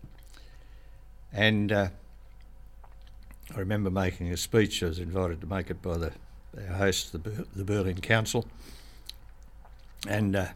[1.33, 1.89] And uh,
[3.55, 4.83] I remember making a speech.
[4.83, 6.13] I was invited to make it by the
[6.57, 8.47] our host, the, Ber- the Berlin Council,
[10.09, 10.47] and uh,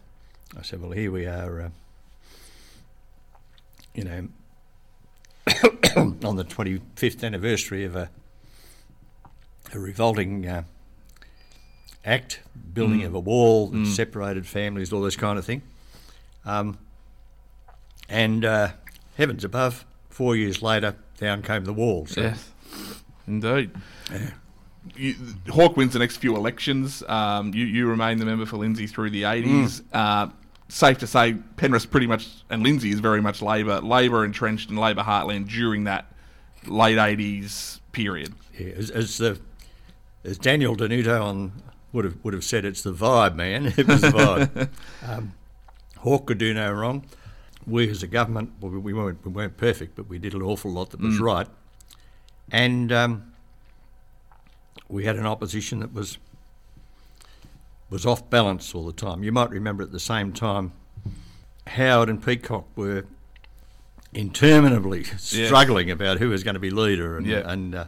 [0.56, 1.68] I said, "Well, here we are." Uh,
[3.92, 4.28] you know,
[6.24, 8.08] on the 25th anniversary of a,
[9.72, 10.62] a revolting uh,
[12.04, 12.40] act,
[12.74, 13.06] building Mm.
[13.06, 13.86] of a wall that Mm.
[13.86, 15.62] separated families, all this kind of thing.
[16.44, 16.78] Um,
[18.08, 18.70] and uh,
[19.16, 22.06] heavens above, four years later, down came the wall.
[22.06, 22.50] So, Yes.
[23.26, 23.70] Indeed.
[24.10, 24.30] Yeah.
[24.96, 25.14] You,
[25.50, 27.02] Hawke wins the next few elections.
[27.06, 29.82] Um, you, you remain the member for Lindsay through the 80s.
[29.92, 30.28] Uh,
[30.68, 34.76] safe to say, Penrith pretty much, and Lindsay is very much Labor, Labor entrenched in
[34.76, 36.06] Labor heartland during that
[36.66, 38.32] late 80s period.
[38.58, 39.38] yeah, as, as, the,
[40.24, 41.52] as Daniel Denuto on
[41.92, 43.66] would have would have said, it's the vibe, man.
[43.76, 44.68] It was the vibe.
[45.08, 45.32] um,
[45.98, 47.04] Hawke could do no wrong.
[47.66, 50.70] We as a government, well, we weren't we weren't perfect, but we did an awful
[50.70, 51.20] lot that was Mm.
[51.20, 51.46] right,
[52.50, 53.32] and um,
[54.88, 56.18] we had an opposition that was
[57.90, 59.22] was off balance all the time.
[59.22, 60.72] You might remember at the same time,
[61.66, 63.04] Howard and Peacock were
[64.14, 67.42] interminably struggling about who was going to be leader, and Yeah.
[67.50, 67.84] and uh,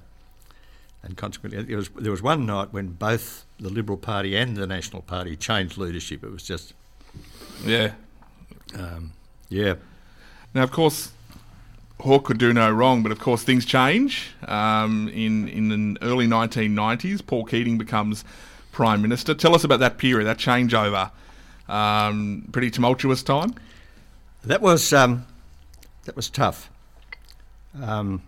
[1.03, 4.67] and consequently, there was there was one night when both the Liberal Party and the
[4.67, 6.23] National Party changed leadership.
[6.25, 6.75] It was just,
[7.65, 7.93] Yeah.
[8.79, 9.13] um,
[9.49, 9.75] yeah,
[10.55, 11.13] Now, of course,
[12.01, 14.31] Hawke could do no wrong, but of course things change.
[14.47, 18.25] Um, in in the early 1990s, Paul Keating becomes
[18.73, 19.35] prime minister.
[19.35, 21.11] Tell us about that period, that changeover.
[21.69, 23.55] Um, pretty tumultuous time.
[24.45, 25.27] that was um,
[26.05, 26.69] that was tough.
[27.81, 28.23] Um,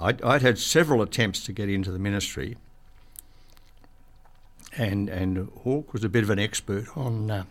[0.00, 2.56] I'd, I'd had several attempts to get into the ministry,
[4.76, 7.30] and and Hawke was a bit of an expert on.
[7.30, 7.44] Uh,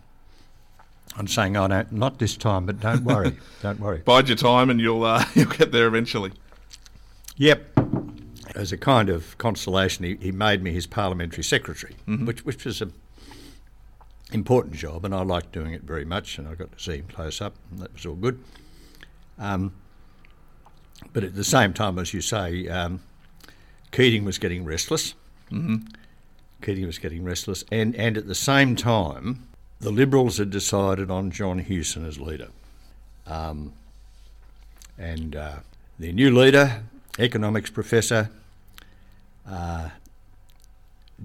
[1.16, 4.70] on saying, "Oh no, not this time, but don't worry, don't worry." Bide your time,
[4.70, 6.32] and you'll uh, you'll get there eventually.
[7.36, 7.66] Yep.
[8.54, 12.26] As a kind of consolation, he, he made me his parliamentary secretary, Mhm.
[12.26, 12.90] which which was a
[14.32, 17.06] important job, and I liked doing it very much, and I got to see him
[17.08, 18.38] close up, and that was all good.
[19.38, 19.72] Um,
[21.12, 23.00] but at the same time, as you say, um,
[23.92, 25.14] Keating was getting restless.
[25.48, 25.76] hmm
[26.62, 29.46] Keating was getting restless, and, and at the same time,
[29.80, 32.48] the Liberals had decided on John Hewson as leader.
[33.26, 33.72] Um,
[34.98, 35.56] and uh,
[35.98, 36.82] their new leader,
[37.18, 38.30] economics professor,
[39.48, 39.88] uh,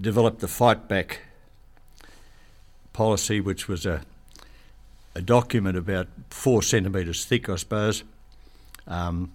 [0.00, 1.20] developed the fight back
[2.94, 4.00] policy, which was a,
[5.14, 8.04] a document about four centimetres thick, I suppose.
[8.86, 9.32] Um,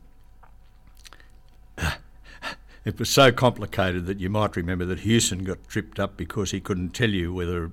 [2.84, 6.60] it was so complicated that you might remember that Hewson got tripped up because he
[6.60, 7.72] couldn't tell you whether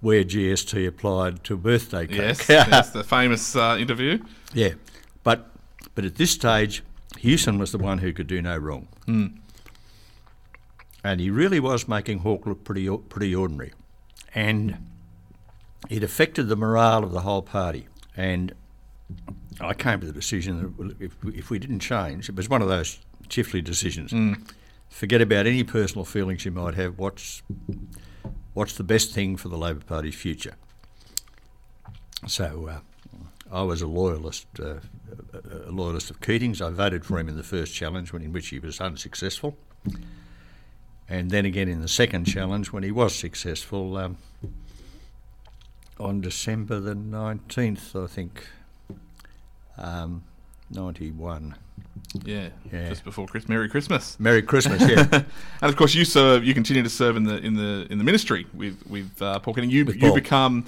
[0.00, 2.16] where GST applied to birthday cake.
[2.16, 4.18] Yes, yes, the famous uh, interview.
[4.52, 4.74] yeah,
[5.22, 5.48] but
[5.94, 6.82] but at this stage,
[7.18, 9.38] Hewson was the one who could do no wrong, Mm.
[11.04, 13.72] and he really was making Hawke look pretty pretty ordinary,
[14.34, 14.88] and
[15.90, 17.86] it affected the morale of the whole party.
[18.16, 18.52] And
[19.60, 22.68] I came to the decision that if if we didn't change, it was one of
[22.68, 22.98] those
[23.32, 24.12] Chifley decisions.
[24.12, 24.46] Mm.
[24.90, 26.98] Forget about any personal feelings you might have.
[26.98, 27.42] What's
[28.52, 30.54] what's the best thing for the Labor Party's future?
[32.26, 32.80] So uh,
[33.50, 34.74] I was a loyalist, uh,
[35.32, 36.60] a- a loyalist of Keating's.
[36.60, 39.56] I voted for him in the first challenge, when in which he was unsuccessful,
[41.08, 44.18] and then again in the second challenge when he was successful um,
[45.98, 48.46] on December the nineteenth, I think,
[49.78, 50.22] um,
[50.70, 51.54] ninety-one.
[52.24, 52.88] Yeah, Yeah.
[52.88, 53.48] just before Christmas.
[53.48, 54.18] Merry Christmas.
[54.20, 55.06] Merry Christmas, yeah.
[55.12, 55.24] and
[55.70, 56.44] of course, you serve.
[56.44, 59.54] You continue to serve in the in the in the ministry with with uh, Paul
[59.54, 59.70] Keating.
[59.70, 60.14] You With you Paul.
[60.14, 60.64] become,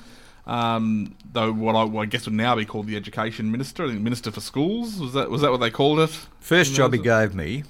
[0.47, 3.95] um, though what I, what I guess would now be called the education minister, the
[3.95, 4.99] minister for schools.
[4.99, 6.11] Was that was that what they called it?
[6.41, 7.65] First job he gave me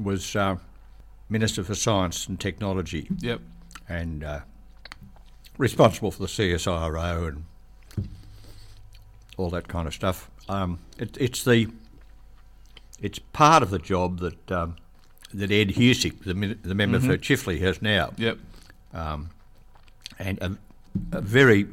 [0.00, 0.56] was uh,
[1.28, 3.40] Minister for Science and Technology Yep.
[3.88, 4.40] and uh,
[5.58, 7.44] responsible for the CSIRO and
[9.36, 10.30] all that kind of stuff.
[10.48, 11.68] Um, it, it's the
[13.00, 14.76] it's part of the job that um,
[15.34, 18.12] that Ed Husic, the, the member for Chifley, has now.
[18.16, 18.38] Yep.
[18.94, 19.30] um,
[20.18, 20.56] and a,
[21.12, 21.66] a very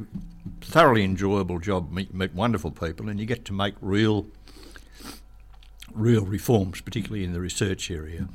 [0.61, 1.91] thoroughly enjoyable job.
[1.91, 4.27] Meet, meet wonderful people, and you get to make real,
[5.93, 8.27] real reforms, particularly in the research area.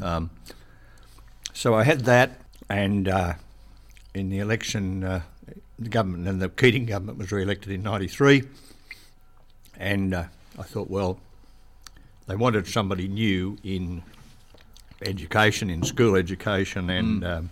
[0.00, 0.30] Um,
[1.52, 3.34] so I had that, and uh,
[4.14, 5.22] in the election, uh,
[5.78, 8.44] the government and the Keating government was re-elected in '93,
[9.76, 10.24] and uh,
[10.58, 11.18] I thought, well,
[12.30, 14.04] they wanted somebody new in
[15.02, 17.50] education, in school education, and um,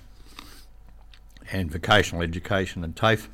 [1.51, 3.29] and vocational education and TAFE.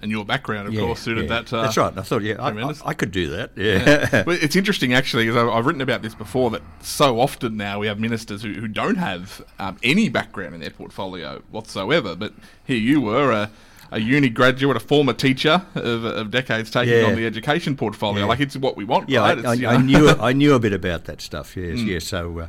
[0.00, 1.40] And your background, of Yeah, course, suited yeah.
[1.40, 1.52] that.
[1.52, 1.96] Uh, That's right.
[1.96, 2.74] I thought, yeah, I, I.
[2.86, 3.50] I could do that.
[3.56, 4.22] Yeah.
[4.24, 7.88] But it's interesting, actually, because I've written about this before, that so often now we
[7.88, 12.14] have ministers who, who don't have um, any background in their portfolio whatsoever.
[12.14, 12.32] But
[12.64, 13.50] here you were, a,
[13.92, 17.04] a uni graduate, a former teacher of, of decades taking Yeah.
[17.04, 18.22] on the education portfolio.
[18.22, 18.28] Yeah.
[18.28, 19.44] Like, it's what we want, Yeah, right?
[19.44, 21.56] I, I, I knew I knew a bit about that stuff.
[21.56, 21.86] Yes, Mm.
[21.86, 22.04] yes.
[22.06, 22.46] So, uh,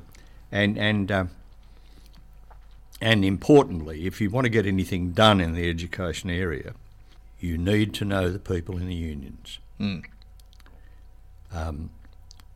[0.51, 1.29] and and um,
[3.01, 6.73] and importantly, if you want to get anything done in the education area,
[7.39, 9.59] you need to know the people in the unions.
[9.79, 10.03] Mm.
[11.53, 11.89] Um,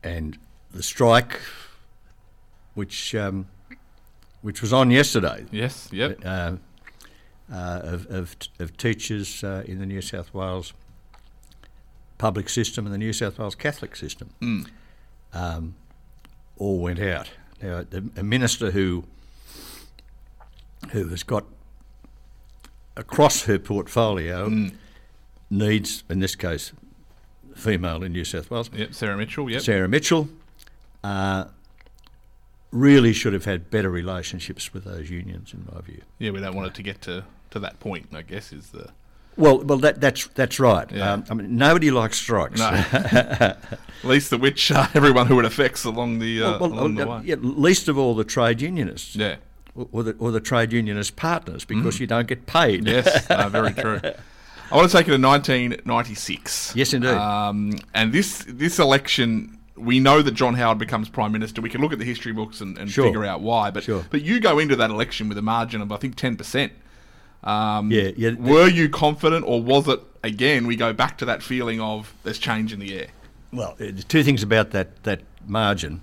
[0.04, 0.38] and
[0.72, 1.40] the strike,
[2.74, 3.48] which um,
[4.42, 6.20] which was on yesterday, Yes, yep.
[6.24, 6.54] uh,
[7.50, 10.74] of, of, of teachers uh, in the New South Wales
[12.18, 14.68] public system and the New South Wales Catholic system Mm.
[15.34, 15.76] um,
[16.58, 17.30] all went out.
[17.62, 19.04] Now, the, a minister who
[20.92, 21.44] who has got
[22.96, 24.74] across her portfolio Mm.
[25.50, 26.72] needs, in this case,
[27.56, 29.62] female in New South Wales, Yep, Sarah Mitchell, yep.
[29.62, 30.30] Sarah Mitchell,
[31.04, 31.46] uh,
[32.72, 36.02] really should have had better relationships with those unions, in my view.
[36.20, 38.90] Yeah, we don't want it to get to, to that point, I guess, is the...
[39.36, 40.92] Well, well, that, that's that's right.
[40.92, 41.14] Yeah.
[41.14, 42.60] Um, I mean, nobody likes strikes.
[42.60, 42.66] No.
[42.92, 46.96] At least the which uh, everyone who it affects along the, uh, Well, well, along
[46.96, 47.26] the uh, way.
[47.26, 49.36] yeah, least of all the trade unionists, Yeah.
[49.76, 52.86] or, the, or the trade unionist partners, because you don't get paid.
[52.86, 52.88] Mm.
[52.88, 54.00] Yes, no, very true.
[54.72, 56.76] I want to take you to 1996.
[56.76, 57.10] Yes, indeed.
[57.12, 61.62] Um, and this this election, we know that John Howard becomes prime minister.
[61.62, 63.06] We can look at the history books and, and Sure.
[63.06, 63.72] figure out why.
[63.72, 64.04] But Sure.
[64.10, 66.74] but you go into that election with a margin of I think 10 percent.
[67.48, 70.68] Um, Yeah, yeah, Were you confident, or was it again?
[70.68, 73.08] We go back to that feeling of there's change in the air.
[73.54, 76.02] Well, uh, there's two things about that that margin.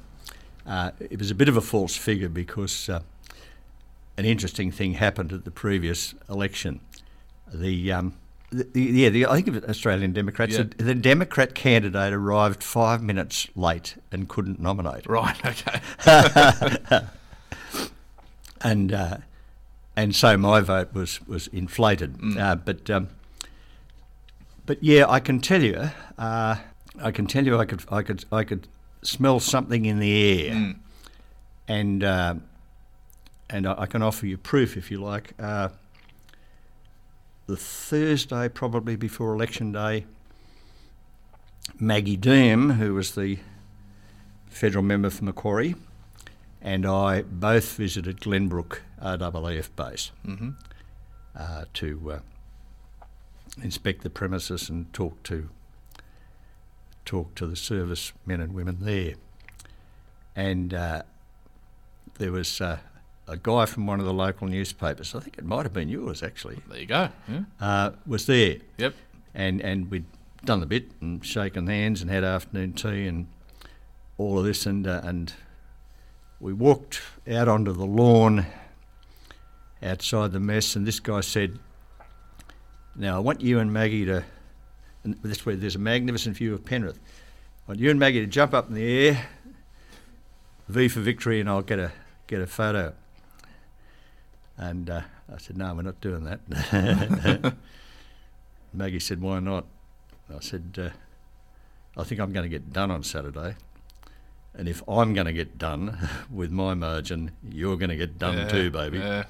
[0.66, 3.00] Uh, it was a bit of a false figure because uh,
[4.16, 6.80] an interesting thing happened at the previous election.
[7.52, 8.14] The, um,
[8.50, 10.56] the, the yeah, the, I think was Australian Democrats.
[10.56, 10.64] Yeah.
[10.78, 15.06] The, the Democrat candidate arrived five minutes late and couldn't nominate.
[15.06, 15.36] Right.
[15.44, 15.80] Okay.
[18.62, 19.18] and uh,
[19.96, 22.18] and so my vote was was inflated.
[22.38, 23.08] Uh, but um,
[24.66, 26.56] but yeah, I can tell you, uh,
[27.00, 28.68] I can tell you, I could I could I could
[29.02, 30.74] smell something in the air,
[31.68, 32.34] and uh,
[33.50, 35.34] and I, I can offer you proof if you like.
[35.38, 35.68] Uh,
[37.46, 40.06] the Thursday, probably before election day,
[41.78, 43.38] Maggie Deahm, who was the
[44.48, 45.74] federal member for Macquarie,
[46.64, 50.50] and I both visited Glenbrook RAAF base hmm
[51.36, 52.18] uh, to uh,
[53.62, 55.48] inspect the premises and talk to
[57.04, 59.14] talk to the service men and women there.
[60.36, 61.02] And uh,
[62.18, 62.78] there was uh,
[63.28, 66.22] a guy from one of the local newspapers, I think it might have been yours
[66.22, 67.08] actually, There you go.
[67.28, 67.40] Yeah.
[67.60, 68.94] uh, was there, Yep.
[69.34, 70.06] and and we'd
[70.44, 73.26] done the bit and shaken hands and had afternoon tea and
[74.18, 75.34] all of this and uh, and
[76.40, 78.46] we walked out onto the lawn
[79.82, 81.58] outside the mess and this guy said
[82.96, 84.24] now I want you and Maggie to
[85.02, 86.98] and this way there's a magnificent view of Penrith.
[87.66, 89.26] I want you and Maggie to jump up in the air
[90.68, 91.92] V for victory and I'll get a
[92.26, 92.94] get a photo.
[94.56, 97.54] And uh, I said no we're not doing that.
[98.74, 99.66] Maggie said, "Why not?"
[100.34, 103.54] I said, uh, "I think I'm going to get done on Saturday,
[104.56, 105.98] and if I'm going to get done
[106.30, 109.24] with my margin, you're going to get done Yeah, too, baby." Yeah.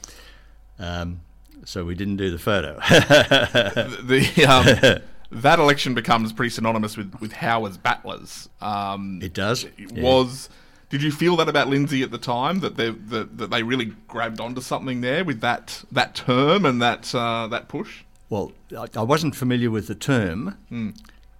[0.78, 1.20] Um,
[1.64, 2.74] so we didn't do the photo.
[2.88, 5.02] the, the um,
[5.42, 8.48] that election becomes pretty synonymous with with Howard's battlers.
[8.60, 9.64] Um, it does.
[9.64, 10.02] it yeah.
[10.02, 10.48] was.
[10.90, 13.86] Did you feel that about Lindsay at the time that they that, that they really
[14.06, 18.04] grabbed onto something there with that that term and that uh, that push?
[18.28, 20.90] Well, I, I wasn't familiar with the term, Hmm.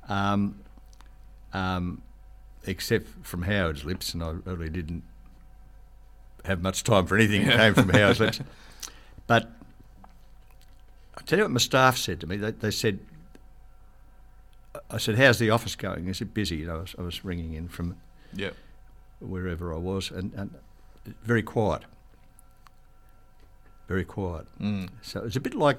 [0.09, 0.57] um,
[1.53, 2.03] um,
[2.67, 5.03] except from Howard's lips, and I really didn't
[6.45, 8.41] have much time for anything that came from Howard's lips.
[9.27, 9.51] But
[11.17, 12.37] I tell you what my staff said to me.
[12.37, 12.99] They, they said,
[14.91, 16.09] I said, "How's the office going?
[16.09, 17.97] Is it busy?" You know, I was, I was ringing in from
[18.35, 18.55] Yep.
[19.21, 20.55] wherever I was, and, and
[21.23, 21.85] very quiet.
[23.89, 24.47] very quiet.
[24.61, 24.89] Mm.
[25.03, 25.79] So it's a bit like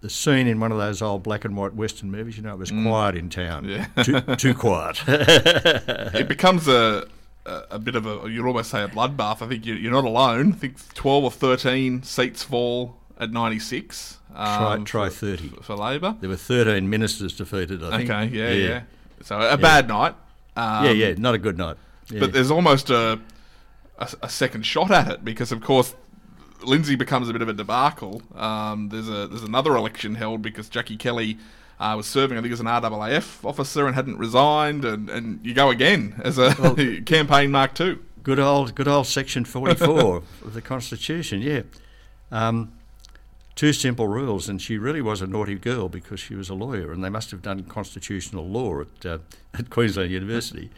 [0.00, 2.36] the scene in one of those old black and white Western movies.
[2.36, 3.64] You know, it was quiet in town.
[3.64, 3.86] Yeah.
[4.02, 5.02] too, too quiet.
[5.08, 7.08] it becomes a,
[7.44, 9.42] a bit of a you'd almost say a bloodbath.
[9.42, 10.52] I think you, you're not alone.
[10.52, 14.18] I think twelve or thirteen seats fall at ninety six.
[14.32, 15.48] try Um, try for, 30.
[15.62, 16.16] for Labor.
[16.20, 18.10] There were 13 ministers defeated, I think.
[18.10, 18.82] Okay, yeah, yeah, yeah.
[19.22, 20.14] So a bad night.
[20.56, 21.76] Um, yeah, yeah, not a good night.
[22.10, 22.20] Yeah.
[22.20, 23.20] But there's almost a,
[23.98, 25.94] a a second shot at it because, of course,
[26.62, 28.22] Lindsay becomes a bit of a debacle.
[28.34, 31.38] Um, there's a there's another election held because Jackie Kelly
[31.80, 35.54] uh, was serving, I think, as an RAAF officer and hadn't resigned, and, and you
[35.54, 36.54] go again as a
[37.06, 38.04] campaign mark two.
[38.22, 41.62] Good old, good old Section 44 of the Constitution, yeah.
[42.30, 42.72] Um,
[43.54, 46.92] two simple rules, and she really was a naughty girl because she was a lawyer,
[46.92, 49.18] and they must have done constitutional law at, uh,
[49.54, 50.70] at Queensland University.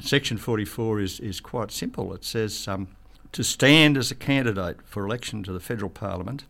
[0.00, 2.14] Section 44 is, is quite simple.
[2.14, 2.88] It says um,
[3.34, 6.44] to stand as a candidate for election to the federal parliament,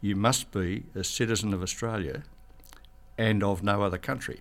[0.00, 2.24] you must be a citizen of Australia
[3.16, 4.40] and of no other country.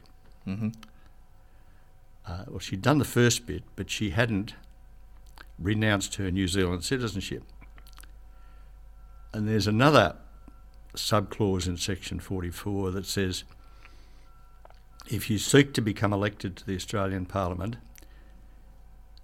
[2.28, 4.56] Uh, well, she'd done the first bit, but she hadn't
[5.60, 7.44] renounced her New Zealand citizenship.
[9.32, 10.16] And there's another
[10.96, 13.44] subclause in section 44 that says
[15.08, 17.78] if you seek to become elected to the Australian Parliament,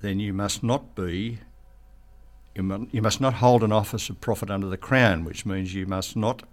[0.02, 1.40] then you must not be,
[2.58, 5.86] you, you must not hold an office of profit under the Crown, which means you
[5.86, 6.44] must not,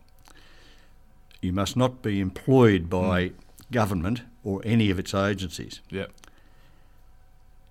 [1.40, 3.32] you must not be employed by
[3.72, 6.06] government or any of its agencies Yeah.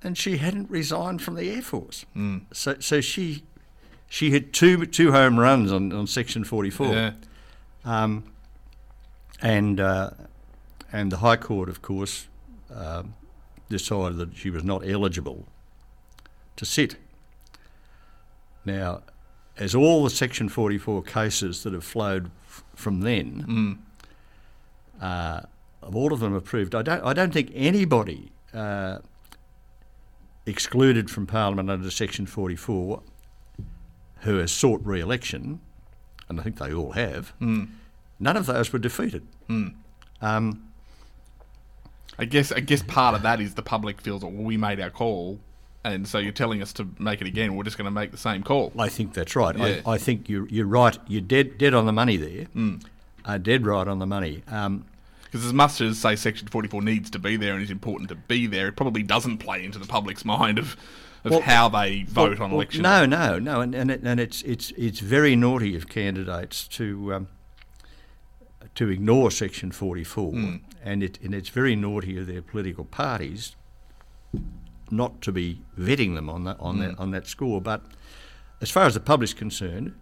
[0.02, 2.06] and she hadn't resigned from the Air Force.
[2.52, 3.44] So, so she
[4.10, 6.88] she hit two two home runs on, on Section 44.
[6.88, 7.12] Yeah.
[7.86, 8.24] Um,
[9.42, 10.12] and uh,
[10.92, 12.28] and the High Court, of course,
[12.74, 13.14] um,
[13.70, 15.46] decided that she was not eligible
[16.56, 16.96] to sit.
[18.66, 19.02] Now,
[19.58, 23.80] as all the Section 44 cases that have flowed f- from then,
[25.02, 25.42] uh,
[25.82, 28.32] of all of them approved, I don't I don't think anybody.
[28.54, 29.00] Uh,
[30.46, 33.02] excluded from Parliament under Section 44
[34.20, 35.60] who has sought re election,
[36.30, 39.26] and I think they all have, none of those were defeated.
[40.22, 40.68] Um,
[42.20, 44.80] I guess I guess part of that is the public feels that well, we made
[44.82, 45.40] our call,
[45.86, 47.56] and so you're telling us to make it again.
[47.56, 48.72] We're just going to make the same call.
[48.78, 49.58] I think that's right.
[49.58, 49.82] Yeah.
[49.86, 50.98] I, I think you're, you're right.
[51.08, 52.48] You're dead, dead on the money there.
[53.26, 54.44] Uh, dead right on the money.
[54.48, 54.86] Um,
[55.24, 58.16] Because as much as say Section 44 needs to be there and is important to
[58.16, 60.78] be there, it probably doesn't play into the public's mind of,
[61.26, 62.82] of Well- how they vote on well, election.
[62.82, 67.14] No, no, no, and and, it, and it's it's it's very naughty of candidates to
[67.14, 67.28] um,
[68.76, 73.56] to ignore Section 44, and it and it's very naughty of their political parties
[74.96, 77.62] not to be vetting them on that on that on that score.
[77.62, 77.82] But
[78.62, 79.94] as far as the public's concerned,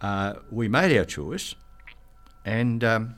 [0.00, 1.54] uh, we made our choice,
[2.44, 3.14] and um,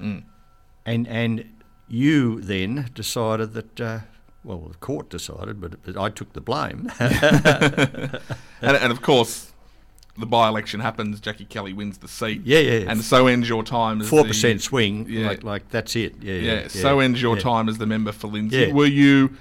[0.00, 1.44] and and
[1.88, 3.80] you then decided that.
[3.80, 3.98] Uh,
[4.44, 6.90] well, the court decided, but, but I took the blame.
[7.00, 8.20] and,
[8.62, 9.52] and of course,
[10.16, 11.20] the by-election happens.
[11.20, 12.42] Jackie Kelly wins the seat.
[12.44, 12.90] Yeah, yeah.
[12.90, 15.26] And so ends your time as four percent swing, Yeah.
[15.26, 16.14] like like that's it.
[16.22, 16.68] Yeah, Yeah, yeah.
[16.68, 18.72] so ends your time as the member for Lindsay.
[18.72, 19.36] Were you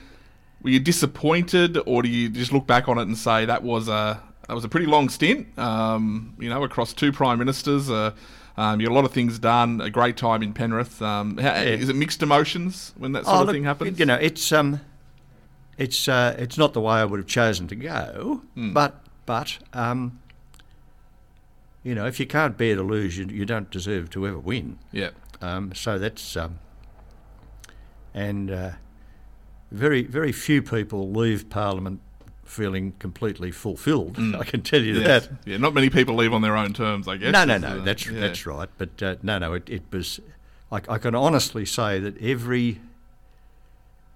[0.62, 3.88] were you disappointed, or do you just look back on it and say that was
[3.88, 5.48] a that was a pretty long stint?
[5.58, 7.90] Um, you know, across two prime ministers.
[7.90, 8.12] Uh,
[8.58, 9.82] um, you had a lot of things done.
[9.82, 11.00] A great time in Penrith.
[11.02, 14.00] Um, how, Is it mixed emotions when that sort Oh, of look, thing happens?
[14.00, 14.82] You know, it's um,
[15.78, 18.74] it's uh, it's not the way I would have chosen to go, Hmm.
[18.74, 20.20] but but um,
[21.84, 24.80] you know, if you can't bear to lose, you, you don't deserve to ever win.
[24.92, 25.10] yeah.
[25.40, 26.58] Um, so that's um,
[28.14, 28.72] and uh,
[29.72, 32.02] very very few people leave Parliament
[32.48, 34.18] feeling completely fulfilled.
[34.36, 34.96] I can tell you.
[35.00, 35.28] Yes.
[35.28, 35.38] that.
[35.46, 37.32] Yeah, not many people leave on their own terms, I guess.
[37.32, 37.82] No, no, no.
[37.82, 38.20] That's yeah.
[38.20, 38.70] that's right.
[38.78, 39.54] But uh, no, no.
[39.54, 40.20] It, it was.
[40.72, 42.82] I, I can honestly say that every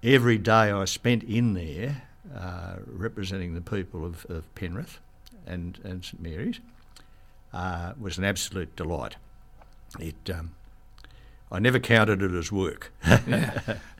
[0.02, 2.02] every day I spent in there
[2.36, 4.98] uh, representing the people of, of Penrith
[5.46, 6.60] and and St Mary's
[7.52, 9.16] uh, was an absolute delight.
[9.98, 10.30] It.
[10.30, 10.54] Um,
[11.52, 12.92] I never counted it as work.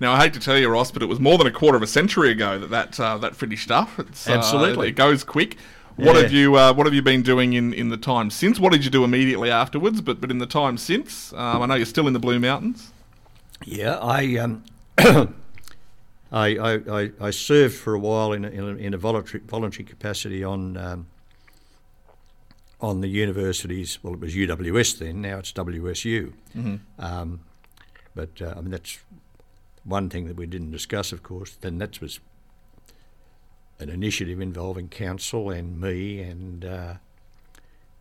[0.00, 1.82] Now, I hate to tell you, Ross, but it was more than a quarter of
[1.82, 3.88] a century ago that that, uh, that finished up.
[4.00, 4.88] It's, uh, Absolutely.
[4.88, 5.57] it goes quick.
[5.96, 6.22] What Yeah.
[6.22, 8.59] have you uh, What have you been doing in, in the time since?
[8.59, 10.00] What did you do immediately afterwards?
[10.00, 12.90] But but in the time since, um, I know you're still in the Blue Mountains.
[13.64, 14.64] Yeah, I um,
[14.98, 19.42] I, I, I, I served for a while in a, in a, in a voluntary,
[19.46, 21.07] voluntary capacity on um,
[22.82, 23.98] on the universities.
[24.02, 25.22] Well, it was UWS then.
[25.22, 26.32] Now it's WSU.
[26.98, 27.40] Um,
[28.14, 28.98] but uh, I mean that's
[29.84, 31.56] one thing that we didn't discuss, of course.
[31.60, 32.20] Then that was
[33.78, 36.94] an initiative involving council and me and uh,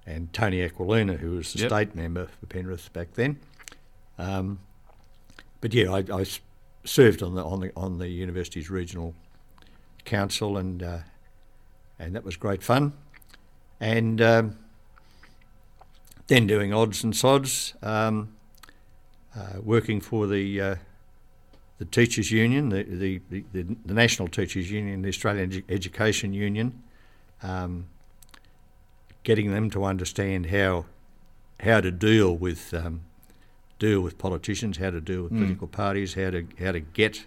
[0.06, 1.70] and Tony Aquilina, who was the Yep.
[1.70, 3.40] state member for Penrith back then.
[4.18, 4.60] Um,
[5.62, 6.26] but yeah, I
[6.84, 9.14] served on the on the on the university's regional
[10.06, 10.98] council, and uh,
[12.00, 12.94] and that was great fun.
[13.80, 14.58] And um,
[16.32, 18.34] then doing odds and sods, um,
[19.36, 20.76] uh, working for the uh,
[21.78, 23.44] the teachers' union, the, the, the,
[23.84, 26.84] the, national teachers' union, the Australian Edu- Education Union,
[27.44, 27.88] um,
[29.24, 30.86] getting them to understand how
[31.60, 33.02] how to deal with um,
[33.78, 35.40] deal with politicians, how to deal with Mm.
[35.40, 37.26] political parties, how to how to get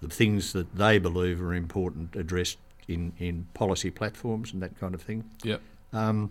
[0.00, 2.56] the things that they believe are important addressed
[2.88, 5.24] in, in policy platforms and that kind of thing.
[5.42, 5.60] Yep.
[5.92, 6.30] Um,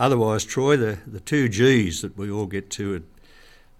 [0.00, 3.02] otherwise, Troy, the, the two G's that we all get to at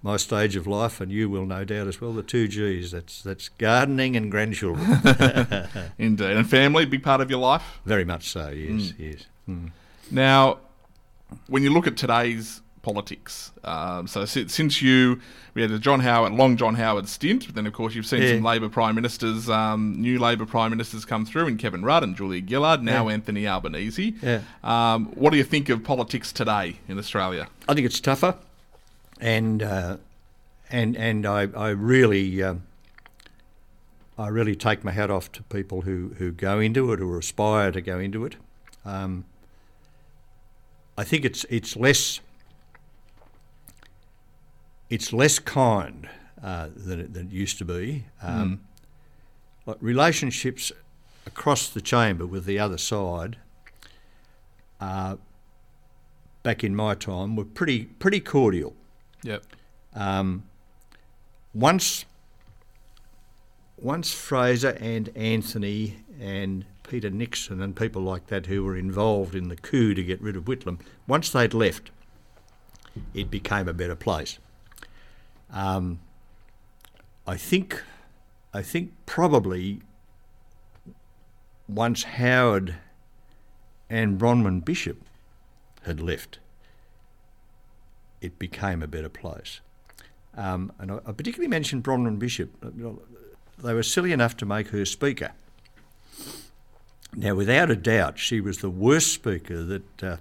[0.02, 3.22] my stage of life, and you will no doubt as well, the two G's, that's,
[3.22, 5.00] that's gardening and grandchildren.
[5.98, 6.36] Indeed.
[6.36, 7.80] And family, big part of your life?
[7.84, 9.26] Very much so, yes, yes.
[9.48, 9.72] Mm.
[10.10, 10.58] Now,
[11.48, 15.20] when you look at today's politics, um, so since you,
[15.54, 18.22] we had a John Howard, long John Howard stint, but then of course you've seen
[18.22, 18.34] Yeah.
[18.34, 22.16] some Labor prime ministers, um, new Labor prime ministers come through, in Kevin Rudd and
[22.16, 23.14] Julia Gillard, now Yeah.
[23.14, 24.14] Anthony Albanese.
[24.22, 24.40] Yeah.
[24.64, 27.48] Um, what do you think of politics today in Australia?
[27.68, 28.36] I think it's tougher,
[29.20, 29.96] and uh,
[30.70, 32.62] and and I I really um,
[34.18, 37.72] I really take my hat off to people who, who go into it or aspire
[37.72, 38.36] to go into it.
[38.84, 39.24] Um,
[40.98, 42.20] I think it's it's less
[44.90, 46.08] it's less kind
[46.42, 48.04] uh, than, it, than it used to be.
[48.22, 48.60] Um,
[49.66, 50.72] like relationships
[51.26, 53.36] across the chamber with the other side.
[54.80, 55.16] Uh,
[56.42, 58.74] back in my time were pretty pretty cordial.
[59.22, 59.44] Yep.
[59.94, 60.44] Um,
[61.52, 62.06] once
[63.76, 69.48] once Fraser and Anthony and Peter Nixon and people like that who were involved in
[69.48, 71.90] the coup to get rid of Whitlam, once they'd left,
[73.14, 74.38] it became a better place.
[75.52, 76.00] Um,
[77.26, 77.82] I think,
[78.52, 79.82] I think probably
[81.68, 82.76] once Howard
[83.88, 85.02] and Bronwyn Bishop
[85.82, 86.38] had left,
[88.20, 89.60] it became a better place.
[90.36, 92.50] Um, and I, I particularly mentioned Bronwyn Bishop.
[93.58, 95.32] They were silly enough to make her speaker.
[97.14, 100.16] Now, without a doubt, she was the worst speaker that uh,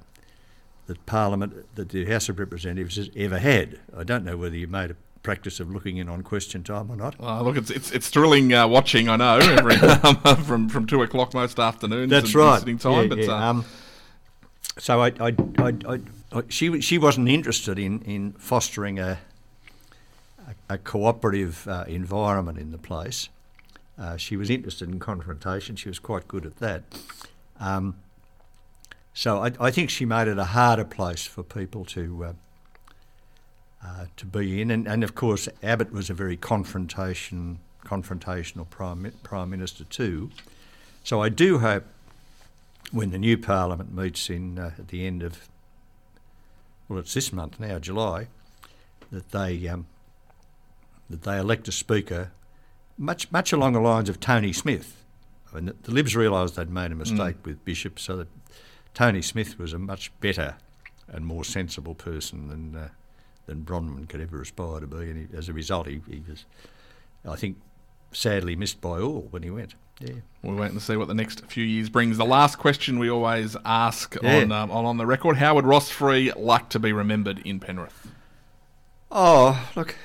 [0.88, 3.80] that Parliament, that the House of Representatives has ever had.
[3.96, 6.96] I don't know whether you made a practice of looking in on question time or
[6.96, 7.16] not.
[7.20, 9.10] Uh, look, it's it's, it's thrilling uh, watching.
[9.10, 9.76] I know every,
[10.26, 12.10] um, from from two o'clock most afternoons.
[12.10, 12.52] That's and, right.
[12.54, 13.32] and Sitting time, Yeah, but yeah.
[13.32, 13.66] uh, Um,
[14.78, 16.00] so I, I, I,
[16.32, 19.20] I, she she wasn't interested in, in fostering a
[20.70, 23.30] a, a cooperative uh, environment in the place.
[23.98, 25.76] Uh, she was interested in confrontation.
[25.76, 26.84] She was quite good at that.
[27.60, 27.96] Um,
[29.14, 32.36] so I, I think she made it a harder place for people to
[33.84, 39.12] uh, to be in, and, and of course Abbott was a very confrontation confrontational prime
[39.24, 40.30] prime minister too.
[41.04, 41.86] So I do hope
[42.92, 45.48] when the new parliament meets in uh, at the end of
[46.88, 48.28] well, it's this month now, July,
[49.12, 49.86] that they um,
[51.10, 52.32] that they elect a speaker,
[52.98, 55.04] much much along the lines of Tony Smith.
[55.52, 58.28] I mean, the, the Libs realised they'd made a mistake with Bishop, so that
[58.94, 60.56] Tony Smith was a much better
[61.08, 62.90] and more sensible person than uh,
[63.50, 66.46] than Bronwyn could ever aspire to be, and he, as a result, he, he was,
[67.28, 67.58] I think,
[68.12, 69.76] sadly missed by all when he went.
[70.00, 70.14] Yeah.
[70.42, 72.18] We'll wait and see what the next few years brings.
[72.18, 74.44] The last question we always ask Yeah.
[74.44, 77.60] on, um, on on the record: How would Ross Free like to be remembered in
[77.60, 78.08] Penrith?
[79.12, 79.96] Oh, look,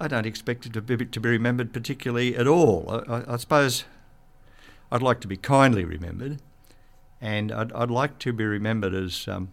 [0.00, 2.86] I don't expect it to be, to be remembered particularly at all.
[3.08, 3.84] I, I, I suppose
[4.90, 6.38] I'd like to be kindly remembered,
[7.20, 9.50] and I'd, I'd like to be remembered as um,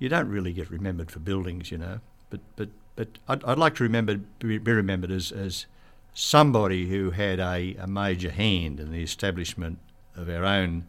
[0.00, 3.76] you don't really get remembered for buildings, you know, but but but I'd, I'd like
[3.76, 5.66] to remember be, be remembered as as
[6.12, 9.78] somebody who had a, a major hand in the establishment
[10.16, 10.86] of our own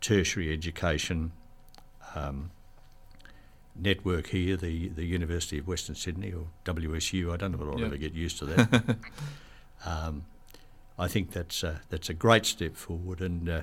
[0.00, 1.32] tertiary education.
[2.14, 2.50] Um,
[3.76, 7.32] network here, the, the University of Western Sydney or WSU.
[7.32, 7.86] I don't know if I'll Yep.
[7.86, 8.96] ever get used to that.
[9.86, 10.24] um,
[10.98, 13.60] I think that's a, that's a great step forward and uh,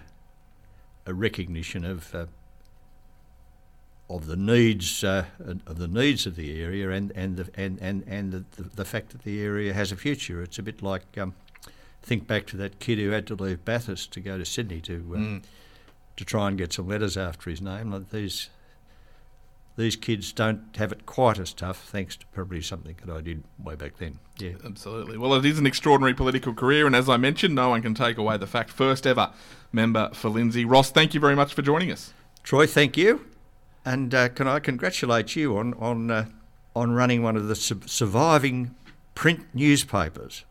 [1.05, 2.25] a recognition of uh,
[4.09, 5.25] of the needs uh,
[5.65, 9.09] of the needs of the area and and the, and and and the, the, fact
[9.09, 10.41] that the area has a future.
[10.41, 11.33] It's a bit like um,
[12.01, 14.93] think back to that kid who had to leave Bathurst to go to Sydney to
[15.13, 15.43] uh, Mm.
[16.15, 17.91] to try and get some letters after his name.
[17.91, 18.49] Like these
[19.75, 23.43] these kids don't have it quite as tough, thanks to probably something that I did
[23.63, 24.17] way back then.
[24.39, 24.53] Yeah.
[24.65, 25.17] Absolutely.
[25.17, 28.17] Well, it is an extraordinary political career, and as I mentioned, no one can take
[28.17, 29.31] away the fact first ever
[29.71, 30.65] member for Lindsay.
[30.65, 32.11] Ross, thank you very much for joining us.
[32.41, 33.25] Troy, thank you.
[33.87, 36.25] And uh, can I congratulate you on, on, uh,
[36.75, 38.75] on running one of the su- surviving
[39.15, 40.43] print newspapers?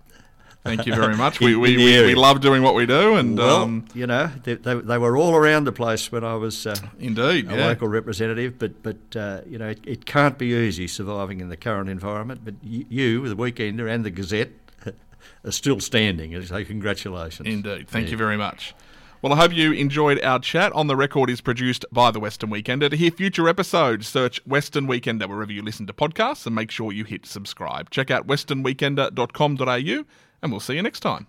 [0.64, 1.39] Thank you very much.
[1.39, 4.55] we, we, we, we, love doing what we do, and well, um, you know they,
[4.55, 7.66] they, they, were all around the place when I was uh, indeed a yeah.
[7.66, 8.59] local representative.
[8.59, 12.41] But but uh, you know it, it, can't be easy surviving in the current environment.
[12.43, 14.51] But you, the Weekender, and the Gazette
[15.45, 16.43] are still standing.
[16.43, 17.47] So congratulations.
[17.47, 17.87] Indeed.
[17.89, 18.12] Thank yeah.
[18.12, 18.74] you very much.
[19.23, 20.73] Well, I hope you enjoyed our chat.
[20.73, 22.91] On the Record is produced by the Western Weekender.
[22.91, 26.93] To hear future episodes, search Western Weekender wherever you listen to podcasts and make sure
[26.93, 27.91] you hit subscribe.
[27.91, 30.05] Check out westernweekender.com.au
[30.43, 31.27] and we'll see you next time.